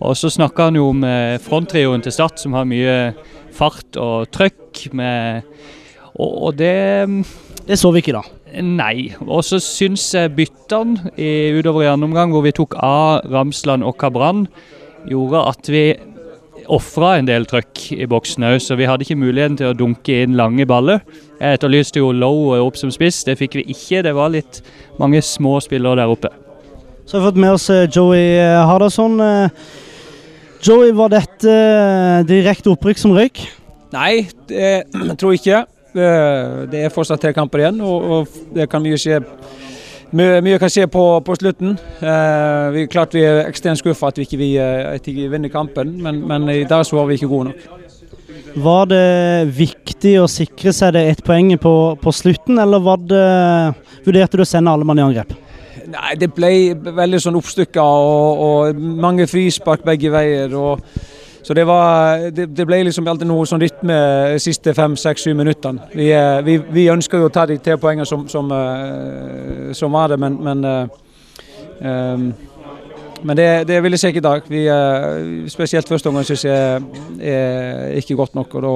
Og 0.00 0.14
så 0.16 0.30
snakker 0.30 0.68
han 0.68 0.76
jo 0.76 0.90
om 0.92 1.02
fronttrioen 1.42 2.00
til 2.00 2.12
Start, 2.12 2.38
som 2.38 2.52
har 2.54 2.64
mye 2.64 3.14
fart 3.50 3.96
og 3.98 4.30
trøkk. 4.30 4.92
Med, 4.94 5.42
og, 6.14 6.42
og 6.46 6.58
det 6.58 7.08
Det 7.66 7.76
så 7.76 7.90
vi 7.90 7.98
ikke 7.98 8.14
da. 8.14 8.22
Nei. 8.56 9.12
Og 9.26 9.42
så 9.46 9.60
syns 9.62 10.06
jeg 10.14 10.34
byttene 10.36 11.12
i, 11.16 11.52
utover 11.58 11.84
i 11.84 11.90
andre 11.90 12.08
omgang, 12.08 12.32
hvor 12.32 12.44
vi 12.46 12.54
tok 12.56 12.76
av 12.80 13.26
Ramsland 13.28 13.84
og 13.86 13.98
Kabran, 14.00 14.46
gjorde 15.08 15.44
at 15.50 15.70
vi 15.72 15.84
ofra 16.68 17.14
en 17.16 17.28
del 17.28 17.46
trøkk 17.48 17.84
i 17.96 18.06
boksen 18.08 18.44
òg, 18.48 18.58
så 18.60 18.76
vi 18.78 18.88
hadde 18.88 19.06
ikke 19.06 19.18
muligheten 19.18 19.56
til 19.60 19.70
å 19.70 19.76
dunke 19.76 20.22
inn 20.24 20.36
lange 20.38 20.66
baller. 20.68 21.00
Jeg 21.38 21.58
etterlyste 21.58 22.02
jo 22.02 22.12
Low 22.12 22.52
opp 22.58 22.76
som 22.80 22.92
spiss, 22.92 23.22
det 23.24 23.38
fikk 23.40 23.58
vi 23.60 23.64
ikke. 23.72 24.02
Det 24.04 24.14
var 24.16 24.32
litt 24.34 24.60
mange 25.00 25.22
små 25.24 25.58
spillere 25.64 26.02
der 26.02 26.12
oppe. 26.12 26.32
Så 27.08 27.16
har 27.16 27.22
vi 27.22 27.30
fått 27.30 27.40
med 27.40 27.54
oss 27.56 27.70
eh, 27.72 27.86
Joey 27.88 28.36
eh, 28.36 28.58
Hardasson. 28.68 29.16
Eh, 29.24 29.48
Joey, 30.64 30.92
var 30.92 31.14
dette 31.14 31.54
direkte 32.28 32.74
opprykk 32.74 33.00
som 33.00 33.14
røyk? 33.16 33.40
Nei, 33.94 34.26
det 34.50 34.64
jeg 35.08 35.16
tror 35.16 35.32
jeg 35.32 35.40
ikke. 35.40 35.62
Det, 35.94 36.08
det 36.72 36.84
er 36.84 36.92
fortsatt 36.92 37.22
tre 37.22 37.32
kamper 37.36 37.64
igjen, 37.64 37.80
og, 37.84 38.12
og 38.12 38.54
det 38.54 38.68
kan 38.70 38.82
mye 38.84 38.98
skje. 39.00 39.22
Mye, 40.08 40.38
mye 40.44 40.58
kan 40.60 40.70
skje 40.72 40.86
på, 40.88 41.02
på 41.24 41.36
slutten. 41.36 41.74
Eh, 42.00 42.68
vi, 42.72 42.86
klart 42.92 43.16
vi 43.16 43.24
er 43.28 43.42
ekstremt 43.44 43.80
skuffa 43.80 44.08
at 44.08 44.20
vi 44.20 44.24
ikke, 44.24 44.40
vi, 44.40 44.54
eh, 44.60 44.94
at 44.94 45.08
vi 45.08 45.26
vinner 45.28 45.52
kampen, 45.52 45.98
men, 46.04 46.22
men 46.28 46.48
i 46.52 46.64
dag 46.68 46.86
så 46.88 46.96
var 46.96 47.10
vi 47.10 47.18
ikke 47.18 47.28
gode 47.28 47.50
nok. 47.50 47.66
Var 48.58 48.88
det 48.90 49.02
viktig 49.58 50.14
å 50.22 50.30
sikre 50.30 50.72
seg 50.72 50.94
det 50.96 51.04
ett 51.10 51.20
poeng 51.24 51.52
på, 51.60 51.74
på 52.00 52.14
slutten, 52.16 52.56
eller 52.62 52.80
det, 53.04 53.26
vurderte 54.06 54.40
du 54.40 54.44
å 54.46 54.48
sende 54.48 54.72
alle 54.72 54.88
mann 54.88 55.00
i 55.00 55.04
angrep? 55.04 55.36
Nei, 55.88 56.16
det 56.20 56.30
ble 56.36 56.50
veldig 56.74 57.20
sånn 57.22 57.36
oppstykka 57.38 57.84
og, 57.84 58.42
og 58.44 58.80
mange 58.80 59.28
frispark 59.28 59.84
begge 59.86 60.12
veier. 60.12 60.52
og 60.56 60.82
så 61.42 61.54
det, 61.54 61.64
var, 61.66 62.18
det, 62.30 62.46
det 62.56 62.66
ble 62.66 62.80
liksom 62.88 63.06
alltid 63.08 63.28
noe 63.30 63.46
sånn 63.48 63.62
rytme 63.62 63.94
de 64.34 64.40
siste 64.42 64.74
fem, 64.76 64.96
seks, 64.98 65.24
syv 65.24 65.36
minuttene. 65.38 65.86
Vi, 65.94 66.10
eh, 66.12 66.40
vi, 66.44 66.58
vi 66.74 66.88
ønsker 66.92 67.22
jo 67.22 67.28
å 67.28 67.32
ta 67.32 67.46
de 67.48 67.58
tre 67.62 67.78
poengene 67.80 68.08
som, 68.08 68.26
som, 68.30 68.50
eh, 68.52 69.70
som 69.78 69.94
var 69.94 70.12
det, 70.12 70.18
men, 70.20 70.38
men 70.44 70.68
eh, 70.72 72.28
men 73.18 73.34
det, 73.34 73.46
det 73.66 73.80
vil 73.82 73.96
jeg 73.96 74.12
ikke 74.12 74.20
i 74.20 74.22
dag. 74.22 74.44
Vi, 74.46 74.60
spesielt 75.50 75.88
første 75.90 76.06
omgang 76.10 76.26
syns 76.26 76.44
jeg 76.46 76.82
er 77.18 77.96
ikke 77.98 78.14
godt 78.18 78.36
nok. 78.38 78.54
og 78.54 78.62
da 78.62 78.74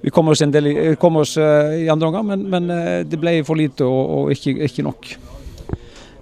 vi 0.00 0.12
kom 0.14 0.30
oss, 0.30 0.42
del, 0.46 0.68
kom 0.94 1.18
oss 1.18 1.34
i 1.36 1.88
andre 1.90 2.06
omgang, 2.06 2.28
men, 2.28 2.44
men, 2.50 2.70
det 3.10 3.18
ble 3.18 3.40
for 3.44 3.58
lite 3.58 3.82
og, 3.82 4.14
og 4.14 4.30
ikke, 4.30 4.54
ikke, 4.68 4.86
nok. 4.86 5.10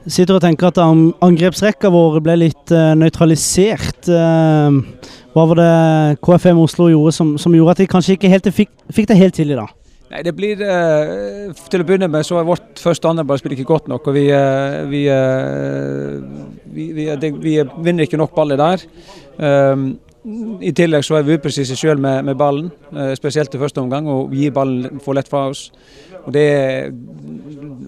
Sitter 0.07 0.37
og 0.37 0.45
tenker 0.45 0.71
at 0.71 0.79
angrepsrekka 0.81 1.91
vår 1.93 2.21
ble 2.25 2.37
litt 2.45 2.73
uh, 2.75 2.95
nøytralisert. 2.99 4.09
Uh, 4.09 4.79
hva 5.35 5.45
var 5.51 5.61
det 5.61 6.21
KFM 6.25 6.61
Oslo 6.63 6.89
gjorde 6.93 7.15
som, 7.17 7.35
som, 7.41 7.55
gjorde 7.57 7.77
at 7.77 7.83
de 7.83 7.91
kanskje 7.91 8.17
ikke 8.17 8.31
helt 8.33 8.49
fikk, 8.55 8.73
fikk 8.95 9.11
det 9.11 9.19
helt 9.19 9.37
til 9.39 9.53
i 9.53 9.59
dag? 9.59 9.75
Nei, 10.09 10.23
det 10.25 10.33
blir 10.33 10.63
uh, 10.65 11.51
Til 11.69 11.83
å 11.83 11.87
begynne 11.89 12.09
med 12.09 12.25
så 12.25 12.39
er 12.41 12.47
vårt 12.49 12.81
første 12.81 13.11
andrebalspill 13.11 13.57
ikke 13.57 13.69
godt 13.69 13.91
nok. 13.93 14.09
og 14.09 14.17
Vi, 14.17 14.27
vi, 14.93 15.05
vi, 16.77 16.91
vi, 16.97 17.09
det, 17.21 17.33
vi 17.43 17.59
vinner 17.61 18.07
ikke 18.07 18.21
nok 18.21 18.37
baller 18.39 18.61
der. 18.61 18.87
Um, 19.39 19.91
i 20.61 20.73
tillegg 20.75 21.05
så 21.07 21.15
er 21.19 21.23
vi 21.27 21.37
upresise 21.39 21.77
selv 21.79 22.01
med, 22.03 22.25
med, 22.27 22.37
ballen, 22.37 22.71
eh, 22.93 23.15
spesielt 23.17 23.55
i 23.55 23.61
første 23.61 23.81
omgang, 23.81 24.09
og 24.11 24.33
gir 24.35 24.51
ballen 24.55 25.01
for 25.05 25.17
lett 25.17 25.29
fra 25.31 25.47
oss. 25.49 25.69
Og 26.25 26.33
det, 26.35 26.47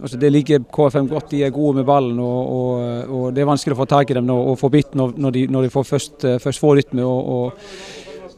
altså 0.00 0.16
det 0.20 0.30
liker 0.32 0.62
KFM 0.72 1.08
godt, 1.10 1.30
de 1.32 1.42
er 1.44 1.50
gode 1.54 1.80
med 1.80 1.84
ballen. 1.88 2.18
Og, 2.22 2.52
og, 2.54 3.10
og 3.10 3.34
det 3.34 3.42
er 3.42 3.50
vanskelig 3.50 3.76
å 3.76 3.80
få 3.82 3.88
tak 3.90 4.10
i 4.10 4.16
dem 4.16 4.30
og 4.32 4.58
få 4.60 4.70
bitt 4.72 4.94
når, 4.96 5.16
når, 5.18 5.30
de, 5.36 5.46
når 5.50 5.66
de 5.66 5.72
får 5.74 5.88
først, 5.90 6.24
eh, 6.24 6.38
først 6.40 6.62
får 6.62 6.76
rytme 6.80 7.02
og, 7.04 7.52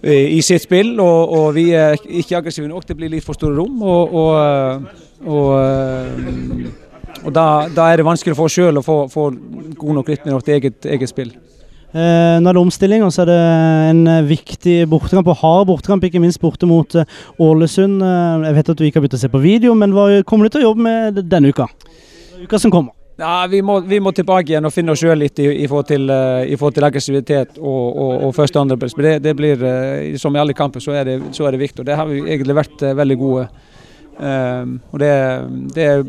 i 0.02 0.40
sitt 0.42 0.64
spill. 0.64 0.96
Og, 0.98 1.52
vi 1.54 1.68
er 1.78 1.94
ikke 2.08 2.40
aggressive 2.40 2.66
nok, 2.66 2.88
det 2.88 2.96
blir 2.98 3.12
litt 3.12 3.26
for 3.26 3.38
store 3.38 3.54
rom. 3.60 3.82
og 3.86 4.00
og 7.22 7.30
da, 7.30 7.68
da, 7.70 7.86
er 7.86 8.00
det 8.00 8.06
vanskelig 8.06 8.34
for 8.34 8.50
oss 8.50 8.56
sjøl 8.56 8.80
å 8.80 8.82
få, 8.82 8.96
få 9.12 9.28
god 9.78 9.98
nok 9.98 10.08
rytme 10.10 10.32
i 10.32 10.34
vårt 10.34 10.48
eget, 10.50 10.86
eget 10.90 11.10
spill. 11.10 11.30
Eh, 11.92 12.38
er 12.40 12.40
det 12.40 12.56
omstilling, 12.56 13.02
og 13.04 13.12
så 13.12 13.26
er 13.26 13.28
det 13.28 13.40
en 13.90 14.06
eh, 14.08 14.24
viktig 14.24 14.88
bortekamp, 14.88 15.28
og 15.28 15.36
hard 15.42 15.66
bortekamp, 15.68 16.04
ikke 16.08 16.22
minst 16.22 16.40
borte 16.40 16.64
mot 16.66 16.94
eh, 16.96 17.04
Ålesund. 17.36 18.00
Eh, 18.00 18.46
jeg 18.46 18.56
vet 18.56 18.70
at 18.72 18.78
du 18.78 18.84
ikke 18.86 19.00
har 19.00 19.04
begynt 19.04 19.16
å 19.18 19.20
se 19.20 19.28
på 19.32 19.42
video, 19.42 19.74
men 19.76 19.92
hva 19.92 20.06
kommer 20.24 20.48
du 20.48 20.54
til 20.54 20.62
å 20.62 20.70
jobbe 20.70 20.86
med 20.86 21.20
denne 21.28 21.52
uka? 21.52 21.66
Uka 22.40 22.60
som 22.62 22.72
kommer? 22.72 22.96
Ja, 23.20 23.44
vi 23.46 23.60
må, 23.60 23.76
vi 23.84 23.98
må 24.00 24.14
tilbake 24.16 24.54
igjen 24.54 24.64
og 24.64 24.72
finne 24.72 24.94
oss 24.94 25.02
sjøl 25.02 25.20
litt 25.20 25.36
i, 25.38 25.50
i, 25.52 25.66
forhold 25.68 25.90
til, 25.90 26.08
i, 26.08 26.56
til, 26.56 26.86
aggressivitet 26.88 27.58
og, 27.60 27.82
og, 27.92 28.14
og 28.24 28.32
første 28.34 28.56
og 28.56 28.64
andreplass. 28.64 28.96
Det, 28.96 29.18
det 29.22 29.34
blir, 29.36 29.60
som 30.18 30.32
i 30.32 30.40
alle 30.40 30.56
kamper, 30.56 30.80
så 30.80 30.96
er 30.96 31.10
det, 31.10 31.18
så 31.36 31.44
er 31.44 31.52
det 31.52 31.60
viktig. 31.60 31.84
og 31.84 31.90
Det 31.90 31.98
har 32.00 32.08
vi 32.08 32.22
egentlig 32.24 32.56
vært 32.56 32.86
veldig 33.02 33.18
gode. 33.20 33.44
Um, 34.16 34.74
og 34.92 35.00
det, 35.00 35.12
det, 35.76 35.84
er 35.84 36.02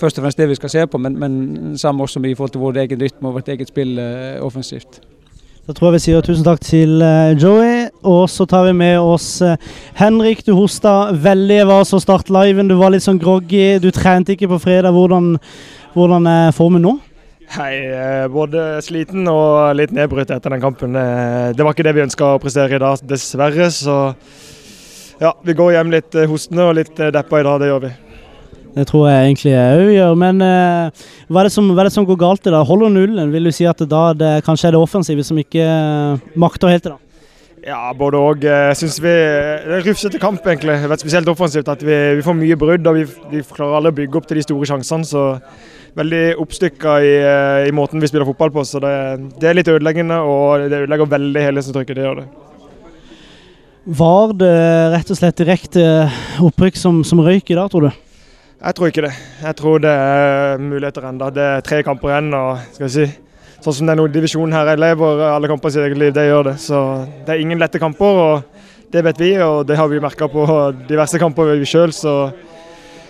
først 0.00 0.18
og 0.18 0.24
fremst 0.24 0.40
det 0.40 0.48
vi 0.50 0.56
skal 0.58 0.72
se 0.72 0.86
på, 0.88 0.98
men, 1.00 1.20
men 1.20 1.78
sammen 1.78 2.04
også 2.04 2.20
i 2.24 2.34
forhold 2.34 2.56
til 2.56 2.64
vår 2.64 2.82
egen 2.84 3.00
rytme 3.02 3.28
og 3.28 3.38
vårt 3.38 3.48
eget 3.52 3.68
spill 3.68 4.00
uh, 4.00 4.40
offensivt. 4.44 5.00
Da 5.68 5.74
tror 5.76 5.90
jeg 5.90 5.98
vi 5.98 6.04
sier 6.06 6.22
tusen 6.24 6.46
takk 6.46 6.62
til 6.64 7.02
uh, 7.04 7.34
Joey. 7.36 7.90
Og 8.08 8.22
så 8.32 8.46
tar 8.48 8.62
vi 8.64 8.70
med 8.78 8.94
oss 9.04 9.26
uh, 9.44 9.58
Henrik. 9.98 10.40
Du 10.46 10.54
hosta 10.56 11.10
veldig. 11.12 11.58
Jeg 11.58 11.68
var 11.68 11.84
så 11.84 12.00
start 12.00 12.32
liven. 12.32 12.70
Du 12.70 12.78
var 12.78 12.94
litt 12.94 13.04
sånn 13.04 13.20
groggy. 13.20 13.76
Du 13.76 13.90
trente 13.92 14.32
ikke 14.32 14.48
på 14.54 14.62
fredag. 14.64 14.96
Hvordan, 14.96 15.34
hvordan 15.92 16.30
er 16.32 16.56
formen 16.56 16.86
nå? 16.88 16.94
Hei, 17.58 17.74
både 18.32 18.78
sliten 18.84 19.28
og 19.28 19.76
litt 19.76 19.92
nedbrutt 19.92 20.32
etter 20.32 20.56
den 20.56 20.64
kampen. 20.64 20.96
Det 20.96 21.64
var 21.64 21.76
ikke 21.76 21.84
det 21.84 21.96
vi 21.96 22.04
ønska 22.06 22.32
å 22.32 22.40
prestere 22.40 22.80
i 22.80 22.80
dag, 22.80 23.04
dessverre. 23.08 23.68
Så 23.68 24.00
ja, 25.20 25.36
vi 25.44 25.56
går 25.56 25.76
hjem 25.76 25.92
litt 25.98 26.20
hostende 26.32 26.64
og 26.64 26.76
litt 26.80 26.96
deppa 26.96 27.44
i 27.44 27.48
dag. 27.48 27.60
Det 27.60 27.72
gjør 27.74 27.88
vi. 27.90 27.96
Det 28.76 28.84
tror 28.90 29.08
jeg 29.08 29.26
egentlig 29.26 29.54
òg 29.56 29.90
gjør. 29.94 30.14
Men 30.20 30.44
uh, 30.44 31.08
hva, 31.28 31.42
er 31.42 31.52
som, 31.52 31.68
hva, 31.72 31.82
er 31.82 31.90
det 31.90 31.96
som, 31.96 32.06
går 32.08 32.20
galt 32.20 32.46
i 32.46 32.54
dag? 32.54 32.66
Holder 32.68 32.92
nullen? 32.94 33.32
Vil 33.34 33.48
du 33.48 33.54
si 33.54 33.66
at 33.68 33.80
da 33.88 34.04
det 34.16 34.32
kanskje 34.46 34.70
er 34.70 34.76
det 34.76 34.82
offensive 34.82 35.24
som 35.26 35.38
ikke 35.40 35.64
uh, 35.64 36.32
makter 36.38 36.72
helt 36.72 36.86
i 36.86 36.92
dag? 36.94 37.04
Ja, 37.68 37.80
både 37.96 38.20
òg. 38.20 38.44
Jeg 38.46 38.76
syns 38.78 38.98
vi 39.02 39.10
Det 39.10 39.72
er 39.72 39.80
en 39.80 39.86
rufsete 39.86 40.20
kamp, 40.22 40.46
egentlig. 40.46 40.76
Det 40.78 40.90
har 40.90 41.00
spesielt 41.00 41.28
offensivt. 41.28 41.68
At 41.68 41.82
vi, 41.84 41.96
vi 42.16 42.24
får 42.24 42.36
mye 42.38 42.56
brudd 42.60 42.86
og 42.86 42.96
vi, 42.96 43.04
vi, 43.32 43.42
klarer 43.42 43.80
aldri 43.80 43.92
å 43.92 43.98
bygge 43.98 44.20
opp 44.20 44.28
til 44.30 44.40
de 44.40 44.46
store 44.46 44.70
sjansene. 44.70 45.08
så 45.08 45.24
Veldig 45.98 46.24
oppstykka 46.38 46.98
i, 47.02 47.14
eh, 47.26 47.68
i, 47.68 47.72
måten 47.74 47.98
vi 47.98 48.06
spiller 48.06 48.28
fotball 48.28 48.52
på. 48.54 48.62
så 48.64 48.78
det, 48.78 48.92
det 49.40 49.48
er 49.48 49.56
litt 49.56 49.70
ødeleggende, 49.72 50.20
og 50.20 50.68
det 50.70 50.84
ødelegger 50.84 51.10
veldig 51.10 51.46
helhetsinntrykket. 51.48 51.96
trykket. 51.96 51.96
Det 51.96 52.04
gjør 52.06 52.20
det. 52.20 52.48
Var 53.98 54.34
det 54.36 54.52
rett 54.92 55.10
og 55.10 55.18
slett 55.18 55.40
direkte 55.40 55.82
opprykk 56.44 56.76
som, 56.76 57.00
som 57.08 57.24
røyk 57.24 57.50
i 57.50 57.56
dag, 57.56 57.70
tror 57.72 57.88
du? 57.88 58.07
Jeg 58.58 58.74
tror 58.74 58.90
ikke 58.90 59.02
det. 59.06 59.12
Jeg 59.42 59.54
tror 59.56 59.78
det 59.78 59.90
er 59.94 60.58
muligheter 60.58 61.04
ennå. 61.06 61.28
Det 61.30 61.42
er 61.46 61.60
tre 61.62 61.82
kamper 61.86 62.10
igjen. 62.10 62.32
og 62.34 62.58
skal 62.74 62.86
vi 62.88 62.94
si, 62.96 63.06
Sånn 63.58 63.74
som 63.74 63.88
det 63.88 63.94
er 63.96 63.98
noen 63.98 64.12
divisjon 64.14 64.52
her, 64.54 64.68
jeg 64.70 64.78
lever 64.78 65.22
alle 65.32 65.48
kamper 65.50 65.70
i 65.70 65.74
sitt 65.74 65.82
eget 65.82 65.98
liv. 65.98 66.12
Det 66.14 66.28
gjør 66.28 66.44
det. 66.46 66.56
Så 66.62 66.82
det 67.26 67.34
er 67.34 67.40
ingen 67.42 67.58
lette 67.58 67.78
kamper. 67.82 68.20
og 68.22 68.90
Det 68.90 69.02
vet 69.04 69.18
vi, 69.18 69.32
og 69.42 69.66
det 69.66 69.76
har 69.76 69.88
vi 69.90 69.98
merka 70.02 70.28
på 70.30 70.46
diverse 70.88 71.18
kamper 71.18 71.54
vi 71.58 71.66
sjøl. 71.66 71.94
Så 71.94 72.14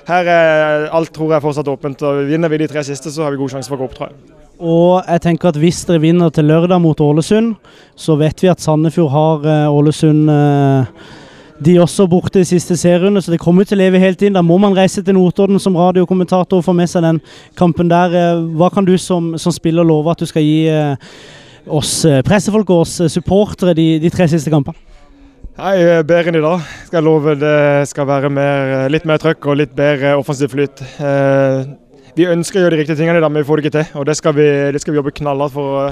her 0.09 0.29
er 0.33 0.89
alt 0.93 1.13
tror 1.13 1.33
jeg 1.33 1.45
fortsatt 1.45 1.69
åpent. 1.69 2.03
og 2.03 2.25
Vinner 2.29 2.49
vi 2.49 2.61
de 2.65 2.69
tre 2.69 2.85
siste, 2.85 3.13
så 3.13 3.25
har 3.25 3.33
vi 3.33 3.41
god 3.41 3.57
sjanse 3.57 3.69
for 3.69 3.77
å 3.77 3.85
gå 3.85 3.89
opp, 3.89 3.97
tror 3.97 4.09
jeg. 4.09 4.37
Og 4.59 5.05
jeg 5.07 5.23
tenker 5.23 5.53
at 5.53 5.61
hvis 5.61 5.85
dere 5.87 6.03
vinner 6.03 6.33
til 6.35 6.49
lørdag 6.49 6.81
mot 6.83 7.01
Ålesund, 7.01 7.55
så 7.95 8.17
vet 8.19 8.41
vi 8.43 8.51
at 8.51 8.61
Sandefjord 8.61 9.13
har 9.13 9.45
eh, 9.47 9.69
Ålesund 9.71 10.33
eh, 10.33 11.05
de 11.59 11.75
er 11.75 11.83
også 11.83 12.07
borte 12.07 12.39
i 12.39 12.47
siste 12.47 12.77
serierunde, 12.79 13.23
så 13.23 13.33
det 13.35 13.41
kommer 13.43 13.67
til 13.67 13.79
å 13.79 13.81
leve 13.81 13.99
helt 13.99 14.21
inn. 14.23 14.37
Da 14.37 14.45
må 14.47 14.61
man 14.63 14.77
reise 14.77 15.03
til 15.03 15.17
Notodden 15.17 15.59
som 15.63 15.77
radiokommentator 15.79 16.61
og 16.61 16.67
få 16.67 16.75
med 16.77 16.91
seg 16.91 17.03
den 17.03 17.19
kampen 17.59 17.91
der. 17.91 18.15
Eh, 18.15 18.45
hva 18.59 18.71
kan 18.71 18.87
du 18.87 18.95
som, 19.03 19.33
som 19.43 19.55
spiller 19.55 19.87
love 19.87 20.13
at 20.13 20.23
du 20.23 20.29
skal 20.31 20.47
gi 20.47 20.69
eh, 20.71 20.95
oss 21.67 22.05
eh, 22.07 22.23
pressefolk 22.27 22.71
og 22.71 22.85
oss 22.85 22.95
supportere 23.11 23.75
de, 23.75 23.89
de 24.05 24.13
tre 24.15 24.29
siste 24.31 24.55
kampene? 24.55 24.79
Nei, 25.59 25.75
Bedre 26.07 26.31
enn 26.31 26.39
i 26.39 26.45
dag. 26.45 26.63
Skal 26.87 27.01
jeg 27.01 27.09
love 27.09 27.35
det 27.41 27.59
skal 27.91 28.07
være 28.07 28.31
mer, 28.31 28.87
litt 28.95 29.09
mer 29.11 29.19
trøkk 29.19 29.51
og 29.51 29.59
litt 29.59 29.75
bedre 29.75 30.15
offensiv 30.21 30.55
flyt. 30.55 30.85
Vi 32.15 32.31
ønsker 32.31 32.61
å 32.61 32.63
gjøre 32.63 32.77
de 32.77 32.83
riktige 32.85 33.01
tingene 33.01 33.19
i 33.19 33.25
dag, 33.25 33.33
men 33.35 33.43
vi 33.43 33.49
får 33.51 33.59
det 33.59 33.67
ikke 33.67 33.79
til. 33.81 33.99
og 33.99 34.07
Det 34.07 34.15
skal 34.21 34.39
vi, 34.39 34.47
det 34.75 34.83
skal 34.83 34.95
vi 34.95 35.03
jobbe 35.03 35.19
knallhardt 35.19 35.59
for 35.59 35.81
å 35.81 35.87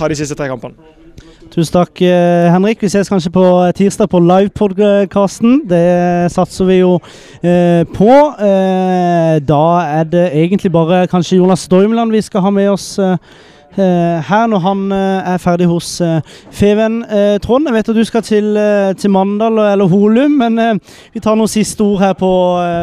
ta 0.00 0.08
de 0.08 0.16
siste 0.16 0.40
tre 0.40 0.48
kampene. 0.48 1.03
Tusen 1.52 1.72
takk, 1.72 2.00
eh, 2.02 2.50
Henrik. 2.52 2.80
Vi 2.82 2.88
ses 2.88 3.08
kanskje 3.08 3.30
på 3.30 3.44
tirsdag 3.76 4.08
på 4.10 4.18
livepodkasten. 4.18 5.60
Det 5.68 6.32
satser 6.32 6.64
vi 6.64 6.78
jo 6.80 6.98
eh, 7.42 7.84
på. 7.94 8.10
Eh, 8.40 9.38
da 9.44 9.64
er 10.00 10.04
det 10.04 10.24
egentlig 10.32 10.72
bare 10.72 11.06
kanskje 11.06 11.38
Jonas 11.38 11.66
Stormland 11.68 12.12
vi 12.12 12.22
skal 12.22 12.40
ha 12.40 12.50
med 12.50 12.70
oss 12.70 12.98
eh, 12.98 13.16
eh 13.76 14.22
her 14.22 14.46
når 14.46 14.58
han 14.58 14.92
eh, 14.92 15.32
er 15.34 15.38
ferdig 15.38 15.66
hos 15.66 16.02
Feven. 16.50 17.02
Trond, 17.42 17.66
jeg 17.66 17.74
vet 17.74 17.88
at 17.88 17.96
du 17.96 18.04
skal 18.04 18.22
til, 18.22 18.58
til 18.98 19.10
Mandal 19.10 19.58
eller 19.58 19.86
Holum, 19.86 20.38
men 20.38 20.80
vi 21.12 21.20
tar 21.20 21.36
noen 21.36 21.48
siste 21.48 21.82
ord 21.82 22.00
her 22.00 22.14
på, 22.14 22.30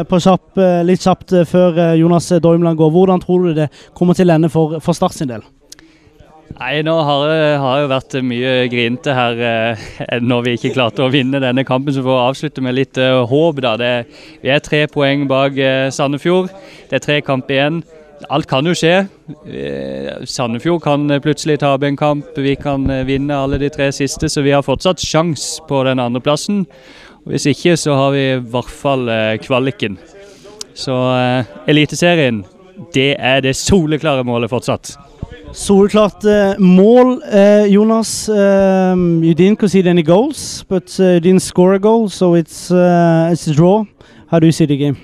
på 0.08 0.20
kjapp, 0.20 0.60
litt 0.84 1.02
kjapt 1.02 1.34
før 1.48 1.94
Jonas 1.94 2.28
Dormland 2.42 2.78
går. 2.78 2.90
Hvordan 2.90 3.20
tror 3.20 3.48
du 3.48 3.54
det 3.54 3.72
kommer 3.94 4.14
til 4.14 4.30
å 4.30 4.34
ende 4.34 4.52
for, 4.52 4.80
for 4.80 4.92
Start 4.92 5.16
sin 5.16 5.28
del? 5.28 5.42
Nei, 6.58 6.82
nå 6.84 6.94
har 7.06 7.22
det, 7.30 7.38
jo 7.82 7.88
vært 7.90 8.14
mye 8.26 8.52
grinete 8.70 9.14
her 9.16 9.40
eh, 9.46 9.88
når 10.22 10.44
vi 10.46 10.54
ikke 10.58 10.74
klarte 10.76 11.04
å 11.04 11.10
vinne 11.12 11.40
denne 11.42 11.64
kampen. 11.66 11.94
Så 11.94 12.04
får 12.04 12.12
vi 12.12 12.28
avslutte 12.28 12.64
med 12.64 12.76
litt 12.76 13.00
eh, 13.00 13.22
håp. 13.28 13.62
da. 13.64 13.74
Det, 13.80 13.92
vi 14.42 14.52
er 14.52 14.62
tre 14.64 14.84
poeng 14.90 15.26
bak 15.30 15.58
eh, 15.58 15.88
Sandefjord. 15.94 16.52
Det 16.90 16.98
er 16.98 17.04
tre 17.04 17.20
kamp 17.24 17.50
igjen. 17.50 17.82
Alt 18.30 18.46
kan 18.50 18.66
jo 18.66 18.74
skje. 18.76 19.06
Eh, 19.48 20.10
Sandefjord 20.28 20.82
kan 20.84 21.08
plutselig 21.24 21.58
tape 21.62 21.88
en 21.88 21.98
kamp. 21.98 22.34
Vi 22.36 22.54
kan 22.60 22.88
eh, 22.90 23.04
vinne 23.08 23.38
alle 23.38 23.58
de 23.62 23.70
tre 23.72 23.90
siste, 23.94 24.30
så 24.30 24.44
vi 24.44 24.54
har 24.54 24.66
fortsatt 24.66 25.02
sjans 25.02 25.56
på 25.68 25.82
den 25.88 26.02
andreplassen. 26.02 26.66
Hvis 27.26 27.46
ikke, 27.50 27.76
så 27.78 27.96
har 27.98 28.12
vi 28.14 28.26
i 28.32 28.42
hvert 28.54 28.74
fall 28.82 29.08
eh, 29.10 29.38
kvaliken. 29.42 29.98
Så 30.74 30.94
Eliteserien, 31.68 32.40
det 32.94 33.12
er 33.20 33.42
det 33.44 33.52
soleklare 33.58 34.24
målet 34.24 34.50
fortsatt. 34.50 34.94
Solklart 35.52 36.24
uh, 36.24 36.56
mål. 36.58 37.22
Uh, 37.22 37.68
Jonas, 37.68 38.28
um, 38.28 39.22
you 39.22 39.34
didn't 39.34 39.58
concede 39.58 39.86
any 39.86 40.02
goals, 40.02 40.64
but 40.64 40.98
uh, 40.98 41.04
you 41.04 41.20
didn't 41.20 41.42
score 41.42 41.74
a 41.74 41.78
goal, 41.78 42.08
so 42.08 42.34
it's 42.34 42.70
it's 42.70 43.46
a 43.46 43.54
draw. 43.54 43.84
How 44.28 44.38
do 44.38 44.46
you 44.46 44.52
see 44.52 44.66
the 44.66 44.76
game? 44.76 44.96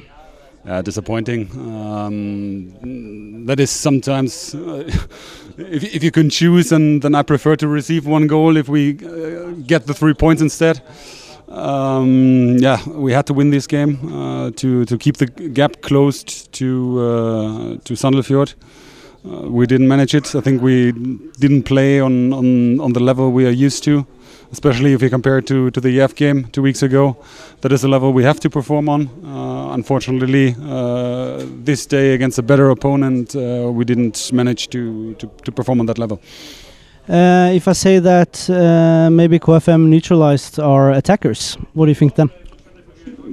Yeah, 0.65 0.83
disappointing. 0.83 1.51
Um, 1.53 3.45
that 3.47 3.61
is 3.61 3.71
sometimes, 3.71 4.55
if, 5.59 5.95
if 5.95 6.03
you 6.03 6.11
can 6.11 6.31
choose, 6.31 6.73
and 6.73 7.03
then 7.03 7.15
I 7.15 7.23
prefer 7.23 7.57
to 7.57 7.69
receive 7.69 8.07
one 8.07 8.27
goal 8.27 8.57
if 8.57 8.69
we 8.69 8.95
get 9.67 9.87
the 9.87 9.95
three 9.95 10.15
points 10.15 10.41
instead. 10.43 10.81
Um, 11.49 12.57
yeah, 12.59 12.87
we 12.89 13.13
had 13.13 13.27
to 13.27 13.35
win 13.35 13.51
this 13.51 13.67
game 13.67 13.99
uh, 14.13 14.51
to 14.57 14.85
to 14.85 14.99
keep 14.99 15.17
the 15.17 15.27
gap 15.27 15.81
closed 15.83 16.53
to 16.53 17.01
uh, 17.01 17.77
to 17.85 17.95
Sandefjord. 17.95 18.55
Uh, 19.25 19.49
we 19.49 19.67
didn't 19.67 19.89
manage 19.89 20.15
it. 20.15 20.35
I 20.35 20.41
think 20.41 20.63
we 20.63 20.93
didn't 21.39 21.65
play 21.65 22.01
on, 22.01 22.33
on, 22.33 22.81
on 22.81 22.93
the 22.93 23.01
level 23.01 23.33
we 23.33 23.47
are 23.47 23.51
used 23.51 23.85
to. 23.85 24.07
especially 24.53 24.93
if 24.93 25.03
you 25.03 25.11
compare 25.11 25.39
it 25.39 25.47
to, 25.47 25.71
to 25.71 25.81
the 25.81 26.01
EF 26.01 26.15
game 26.15 26.45
two 26.53 26.63
weeks 26.63 26.83
ago. 26.83 27.17
That 27.61 27.73
is 27.73 27.83
the 27.83 27.89
level 27.89 28.13
we 28.13 28.25
have 28.25 28.41
to 28.41 28.51
perform 28.51 28.89
on. 28.89 29.09
Uh, 29.25 29.75
unfortunately, 29.75 30.55
uh, 30.63 31.45
this 31.65 31.87
day 31.87 32.15
against 32.15 32.39
a 32.39 32.43
better 32.43 32.71
opponent, 32.71 33.37
uh, 33.37 33.71
we 33.71 33.85
didn't 33.85 34.33
manage 34.33 34.69
to, 34.71 35.15
to, 35.15 35.31
to 35.45 35.53
perform 35.53 35.81
on 35.81 35.87
that 35.87 35.99
level. 35.99 36.21
Uh, 37.09 37.51
if 37.55 37.69
I 37.69 37.73
say 37.73 37.99
that 38.01 38.49
uh, 38.51 39.11
maybe 39.11 39.39
KFM 39.39 39.89
neutralized 39.89 40.61
our 40.61 40.93
attackers, 40.93 41.57
what 41.73 41.87
do 41.87 41.91
you 41.91 41.95
think 41.95 42.15
then? 42.17 42.31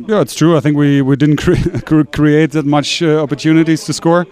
Yeah, 0.08 0.22
it's 0.22 0.36
true. 0.36 0.56
I 0.56 0.60
think 0.60 0.78
we, 0.78 1.02
we 1.02 1.16
didn't 1.16 1.38
cre 1.86 2.04
create 2.06 2.52
that 2.52 2.66
much 2.66 3.02
uh, 3.02 3.22
opportunities 3.22 3.84
to 3.86 3.94
score. 3.94 4.26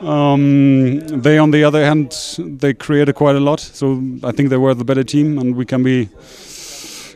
Um, 0.00 1.00
they, 1.00 1.38
on 1.38 1.50
the 1.50 1.64
other 1.64 1.84
hand, 1.84 2.12
they 2.38 2.74
created 2.74 3.14
quite 3.14 3.36
a 3.36 3.40
lot. 3.40 3.60
So 3.60 4.02
I 4.22 4.32
think 4.32 4.50
they 4.50 4.56
were 4.56 4.74
the 4.74 4.84
better 4.84 5.04
team, 5.04 5.38
and 5.38 5.56
we 5.56 5.64
can 5.64 5.82
be, 5.82 6.08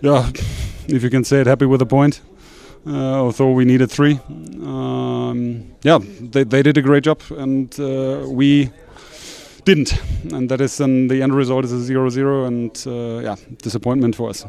yeah, 0.00 0.30
if 0.88 1.02
you 1.02 1.10
can 1.10 1.24
say 1.24 1.40
it, 1.40 1.46
happy 1.46 1.66
with 1.66 1.80
the 1.80 1.86
point. 1.86 2.20
Uh, 2.84 3.20
although 3.20 3.52
we 3.52 3.64
needed 3.64 3.90
three. 3.90 4.18
Um, 4.28 5.72
yeah, 5.82 6.00
they, 6.20 6.42
they 6.42 6.62
did 6.62 6.76
a 6.76 6.82
great 6.82 7.04
job, 7.04 7.20
and 7.30 7.72
uh, 7.78 8.26
we 8.26 8.70
didn't. 9.64 9.94
And 10.32 10.48
that 10.48 10.60
is 10.60 10.76
then 10.78 11.06
the 11.06 11.22
end 11.22 11.32
result 11.34 11.64
is 11.64 11.72
a 11.72 11.80
0 11.80 12.10
0, 12.10 12.44
and 12.46 12.84
uh, 12.86 13.20
yeah, 13.22 13.36
disappointment 13.58 14.16
for 14.16 14.30
us. 14.30 14.44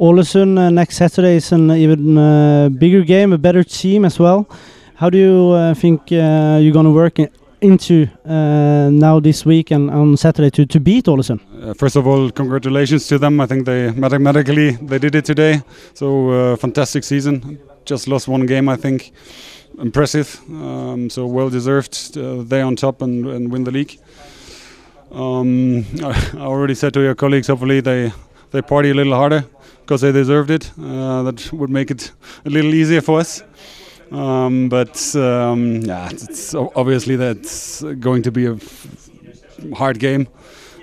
Ålesund 0.00 0.58
uh, 0.58 0.70
next 0.70 0.96
Saturday 0.96 1.36
is 1.36 1.52
an 1.52 1.70
even 1.70 2.16
uh, 2.16 2.70
bigger 2.70 3.02
game, 3.02 3.34
a 3.34 3.38
better 3.38 3.62
team 3.62 4.06
as 4.06 4.18
well. 4.18 4.48
How 4.94 5.10
do 5.10 5.18
you 5.18 5.50
uh, 5.50 5.74
think 5.74 6.10
you're 6.10 6.72
going 6.72 6.86
to 6.86 6.90
work 6.90 7.18
into 7.62 8.06
uh, 8.24 8.90
now 8.90 9.20
this 9.20 9.46
week 9.46 9.70
and 9.70 9.90
on 9.90 10.16
Saturday 10.16 10.50
to, 10.50 10.66
to 10.66 10.80
beat 10.80 11.06
Ålesund? 11.06 11.40
Uh, 11.62 11.74
first 11.74 11.96
of 11.96 12.06
all, 12.06 12.30
congratulations 12.30 13.06
to 13.06 13.18
them. 13.18 13.40
I 13.40 13.46
think 13.46 13.66
they 13.66 13.90
mathematically 13.92 14.72
they 14.72 14.98
did 14.98 15.14
it 15.14 15.24
today. 15.24 15.62
So 15.94 16.30
uh, 16.30 16.56
fantastic 16.56 17.04
season. 17.04 17.58
Just 17.84 18.08
lost 18.08 18.28
one 18.28 18.46
game, 18.46 18.68
I 18.68 18.76
think. 18.76 19.12
Impressive. 19.78 20.40
Um, 20.48 21.10
so 21.10 21.26
well 21.26 21.50
deserved. 21.50 22.16
Uh, 22.16 22.42
they 22.42 22.60
on 22.62 22.76
top 22.76 23.02
and, 23.02 23.26
and 23.26 23.52
win 23.52 23.64
the 23.64 23.70
league. 23.70 23.98
Um, 25.10 25.84
I 26.02 26.40
already 26.40 26.74
said 26.74 26.92
to 26.94 27.00
your 27.00 27.14
colleagues, 27.14 27.48
hopefully 27.48 27.80
they 27.80 28.12
they 28.50 28.62
party 28.62 28.90
a 28.90 28.94
little 28.94 29.14
harder 29.14 29.44
because 29.80 30.02
they 30.02 30.12
deserved 30.12 30.50
it. 30.50 30.70
Uh, 30.78 31.22
that 31.22 31.52
would 31.52 31.70
make 31.70 31.90
it 31.90 32.12
a 32.44 32.50
little 32.50 32.74
easier 32.74 33.00
for 33.00 33.20
us. 33.20 33.42
Um, 34.12 34.68
but 34.68 35.16
um, 35.16 35.80
yeah, 35.82 36.10
it's 36.10 36.54
obviously 36.54 37.16
that's 37.16 37.82
going 37.98 38.22
to 38.22 38.30
be 38.30 38.46
a 38.46 38.58
hard 39.74 39.98
game. 39.98 40.28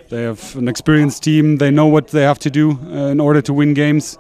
They 0.10 0.24
have 0.24 0.56
an 0.56 0.68
experienced 0.68 1.22
team. 1.24 1.58
They 1.58 1.70
know 1.70 1.86
what 1.86 2.08
they 2.08 2.24
have 2.24 2.40
to 2.40 2.50
do 2.50 2.72
uh, 2.72 3.12
in 3.12 3.20
order 3.20 3.42
to 3.44 3.54
win 3.54 3.76
games. 3.76 4.18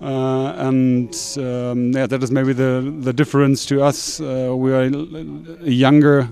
Uh, 0.00 0.52
and 0.56 1.14
um, 1.38 1.92
yeah, 1.92 2.06
that 2.06 2.22
is 2.22 2.30
maybe 2.30 2.52
the 2.52 2.94
the 3.00 3.12
difference 3.12 3.66
to 3.66 3.82
us. 3.82 4.20
Uh, 4.20 4.52
we 4.56 4.72
are 4.72 4.82
a 4.82 5.70
younger, 5.70 6.28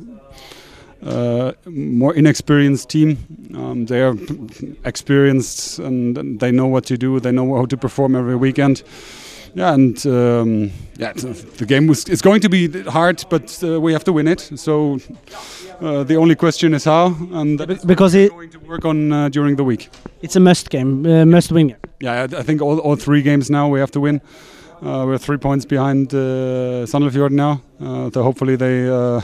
uh, 1.04 1.52
more 1.66 2.14
inexperienced 2.14 2.88
team. 2.88 3.18
Um, 3.54 3.87
they 3.87 4.02
are 4.02 4.16
experienced 4.84 5.80
and, 5.80 6.16
and 6.18 6.40
they 6.40 6.52
know 6.52 6.66
what 6.66 6.84
to 6.87 6.96
do. 6.96 7.18
They 7.20 7.32
know 7.32 7.56
how 7.56 7.66
to 7.66 7.76
perform 7.76 8.14
every 8.14 8.37
weekend. 8.37 8.82
Yeah, 9.54 9.75
and 9.75 10.07
um, 10.07 10.71
yeah, 10.99 11.12
the 11.12 11.66
game 11.66 11.87
was 11.87 12.04
it's 12.09 12.23
going 12.23 12.40
to 12.42 12.49
be 12.49 12.69
hard, 12.83 13.25
but 13.28 13.59
uh, 13.62 13.80
we 13.80 13.92
have 13.92 14.04
to 14.04 14.12
win 14.12 14.28
it. 14.28 14.40
So 14.57 14.99
uh, 15.80 16.04
the 16.04 16.16
only 16.16 16.35
question 16.37 16.75
is 16.75 16.85
how, 16.85 17.16
and 17.33 17.59
that 17.59 17.71
is 17.71 17.85
because 17.85 18.14
what 18.14 18.23
it, 18.23 18.33
we're 18.33 18.47
going 18.47 18.50
to 18.50 18.59
work 18.69 18.85
on 18.85 19.12
uh, 19.12 19.28
during 19.28 19.57
the 19.57 19.64
week. 19.64 19.88
it's 20.23 20.37
a 20.37 20.40
must 20.40 20.71
game, 20.71 21.04
uh, 21.07 21.25
must 21.25 21.52
win. 21.52 21.75
Yeah, 22.00 22.12
I, 22.12 22.38
I 22.38 22.42
think 22.42 22.62
all, 22.62 22.78
all 22.78 22.97
three 22.97 23.23
games 23.23 23.50
now 23.50 23.69
we 23.69 23.80
have 23.80 23.90
to 23.92 24.00
win. 24.00 24.21
Uh, 24.83 25.04
we're 25.07 25.19
three 25.19 25.37
points 25.37 25.66
behind 25.66 26.14
uh, 26.14 26.87
Sandefjord 26.87 27.33
now. 27.33 27.61
Uh, 27.78 28.11
so 28.11 28.23
hopefully 28.23 28.57
they 28.57 28.88
uh, 28.88 29.21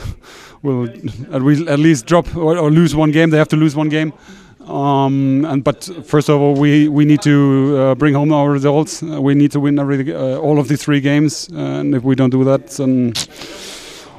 will 0.61 0.87
at 1.31 1.41
least, 1.41 1.67
at 1.67 1.79
least 1.79 2.05
drop 2.05 2.35
or, 2.35 2.57
or 2.57 2.69
lose 2.69 2.95
one 2.95 3.11
game. 3.11 3.31
They 3.31 3.37
have 3.39 3.47
to 3.49 3.55
lose 3.55 3.75
one 3.75 3.89
game. 3.89 4.13
Um, 4.67 5.45
and 5.45 5.63
but 5.63 5.89
first 6.03 6.29
of 6.29 6.41
all, 6.41 6.53
we 6.53 6.87
we 6.89 7.05
need 7.05 7.21
to 7.21 7.77
uh, 7.77 7.95
bring 7.95 8.13
home 8.13 8.33
our 8.33 8.51
results. 8.51 9.01
Uh, 9.01 9.21
we 9.21 9.33
need 9.33 9.51
to 9.51 9.59
win 9.59 9.79
every 9.79 10.13
uh, 10.13 10.37
all 10.37 10.59
of 10.59 10.67
the 10.67 10.77
three 10.77 10.99
games. 10.99 11.49
Uh, 11.53 11.79
and 11.79 11.95
if 11.95 12.03
we 12.03 12.15
don't 12.15 12.31
do 12.31 12.43
that, 12.43 12.67
then 12.77 13.13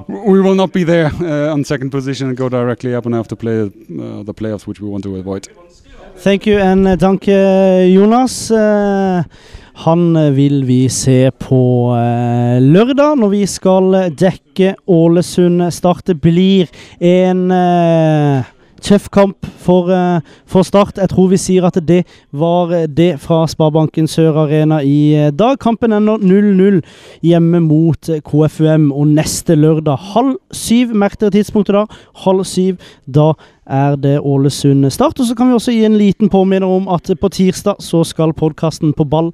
we 0.09 0.41
will 0.41 0.55
not 0.55 0.73
be 0.73 0.85
there 0.85 1.11
uh, 1.21 1.53
on 1.53 1.65
second 1.65 1.91
position 1.91 2.29
and 2.29 2.37
go 2.37 2.49
directly 2.49 2.95
up 2.95 3.05
and 3.05 3.15
have 3.15 3.29
to 3.29 3.37
play 3.37 3.61
uh, 3.61 4.23
the 4.23 4.35
playoffs, 4.35 4.67
which 4.67 4.81
we 4.81 4.89
want 4.89 5.05
to 5.05 5.17
avoid. 5.17 5.49
Thank 6.17 6.47
you 6.47 6.59
and 6.59 6.89
uh, 6.89 6.97
danke, 6.97 7.31
Jonas. 7.93 8.51
Han 9.79 10.35
vil 10.35 10.65
vi 10.67 10.89
se 10.89 11.31
på 11.39 11.95
lørdag, 12.61 13.19
når 13.21 13.29
vi 13.29 13.47
skal 13.47 14.11
dekke 14.11 14.75
Ålesund 14.87 15.63
Start. 15.71 16.11
Blir 16.21 16.67
en 16.99 17.53
tøff 18.85 19.09
kamp 19.13 19.47
for, 19.59 19.91
eh, 19.91 20.21
for 20.47 20.63
Start. 20.63 20.99
Jeg 20.99 21.09
tror 21.09 21.29
vi 21.29 21.37
sier 21.37 21.67
at 21.67 21.79
det 21.89 22.05
var 22.33 22.87
det 22.87 23.21
fra 23.21 23.47
Sparebanken 23.47 24.09
Sør 24.09 24.45
Arena 24.45 24.81
i 24.81 25.15
eh, 25.15 25.31
dag. 25.31 25.59
Kampen 25.59 25.93
ender 25.93 26.19
0-0 26.19 26.81
hjemme 27.23 27.61
mot 27.61 28.09
eh, 28.09 28.21
KFUM, 28.21 28.93
og 28.93 29.07
neste 29.09 29.55
lørdag 29.55 29.99
halv 30.15 30.37
syv, 30.53 30.95
merk 30.95 31.19
tidspunktet 31.19 31.75
da, 31.75 31.87
halv 32.25 32.45
syv, 32.45 32.77
da 33.07 33.33
er 33.69 33.97
det 34.01 34.17
Ålesund 34.25 34.89
Start. 34.93 35.21
Og 35.21 35.27
så 35.29 35.35
kan 35.37 35.49
vi 35.49 35.55
også 35.57 35.73
gi 35.75 35.85
en 35.87 35.99
liten 36.01 36.29
påminner 36.33 36.67
om 36.67 36.89
at 36.93 37.11
på 37.21 37.29
tirsdag 37.33 37.77
så 37.85 38.05
skal 38.05 38.33
podkasten 38.37 38.93
På 38.97 39.05
ball 39.05 39.33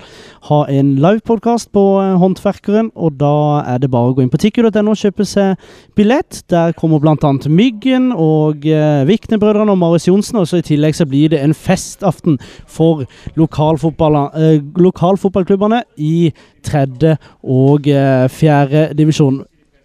ha 0.48 0.64
en 0.68 0.94
livepodkast 1.00 1.72
på 1.72 2.00
eh, 2.02 2.18
Håndverkeren, 2.20 2.90
og 2.94 3.12
da 3.20 3.62
er 3.70 3.78
det 3.78 3.90
bare 3.90 4.08
å 4.10 4.14
gå 4.16 4.22
inn 4.24 4.32
på 4.32 4.42
tikku.no 4.42 4.90
og 4.90 5.00
kjøpe 5.00 5.24
seg 5.28 5.56
billett. 5.96 6.42
Der 6.50 6.72
kommer 6.78 6.98
bl.a. 7.02 7.32
Myggen 7.48 8.12
og 8.12 8.66
eh, 8.66 9.06
Viknebrødrene 9.08 9.72
og 9.72 9.78
Marius 9.80 10.08
Johnsen, 10.08 10.38
og 10.42 10.48
så 10.50 10.56
i 10.60 10.66
tillegg 10.66 10.94
så 10.98 11.06
blir 11.08 11.28
det 11.32 11.40
en 11.44 11.54
festaften 11.54 12.34
for 12.66 13.00
eh, 13.04 13.08
lokalfotballklubbene 13.38 15.80
i 15.96 16.32
tredje 16.64 17.16
og 17.42 17.88
eh, 17.88 18.28
fjerde 18.32 18.88
divisjon. 18.98 19.44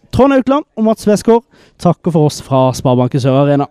Trond 0.10 0.34
Aukland 0.34 0.66
og 0.76 0.84
Mats 0.88 1.08
Westgård 1.08 1.44
takker 1.82 2.14
for 2.14 2.30
oss 2.30 2.42
fra 2.42 2.72
Sparebanken 2.74 3.22
Sør 3.22 3.44
Arena. 3.44 3.66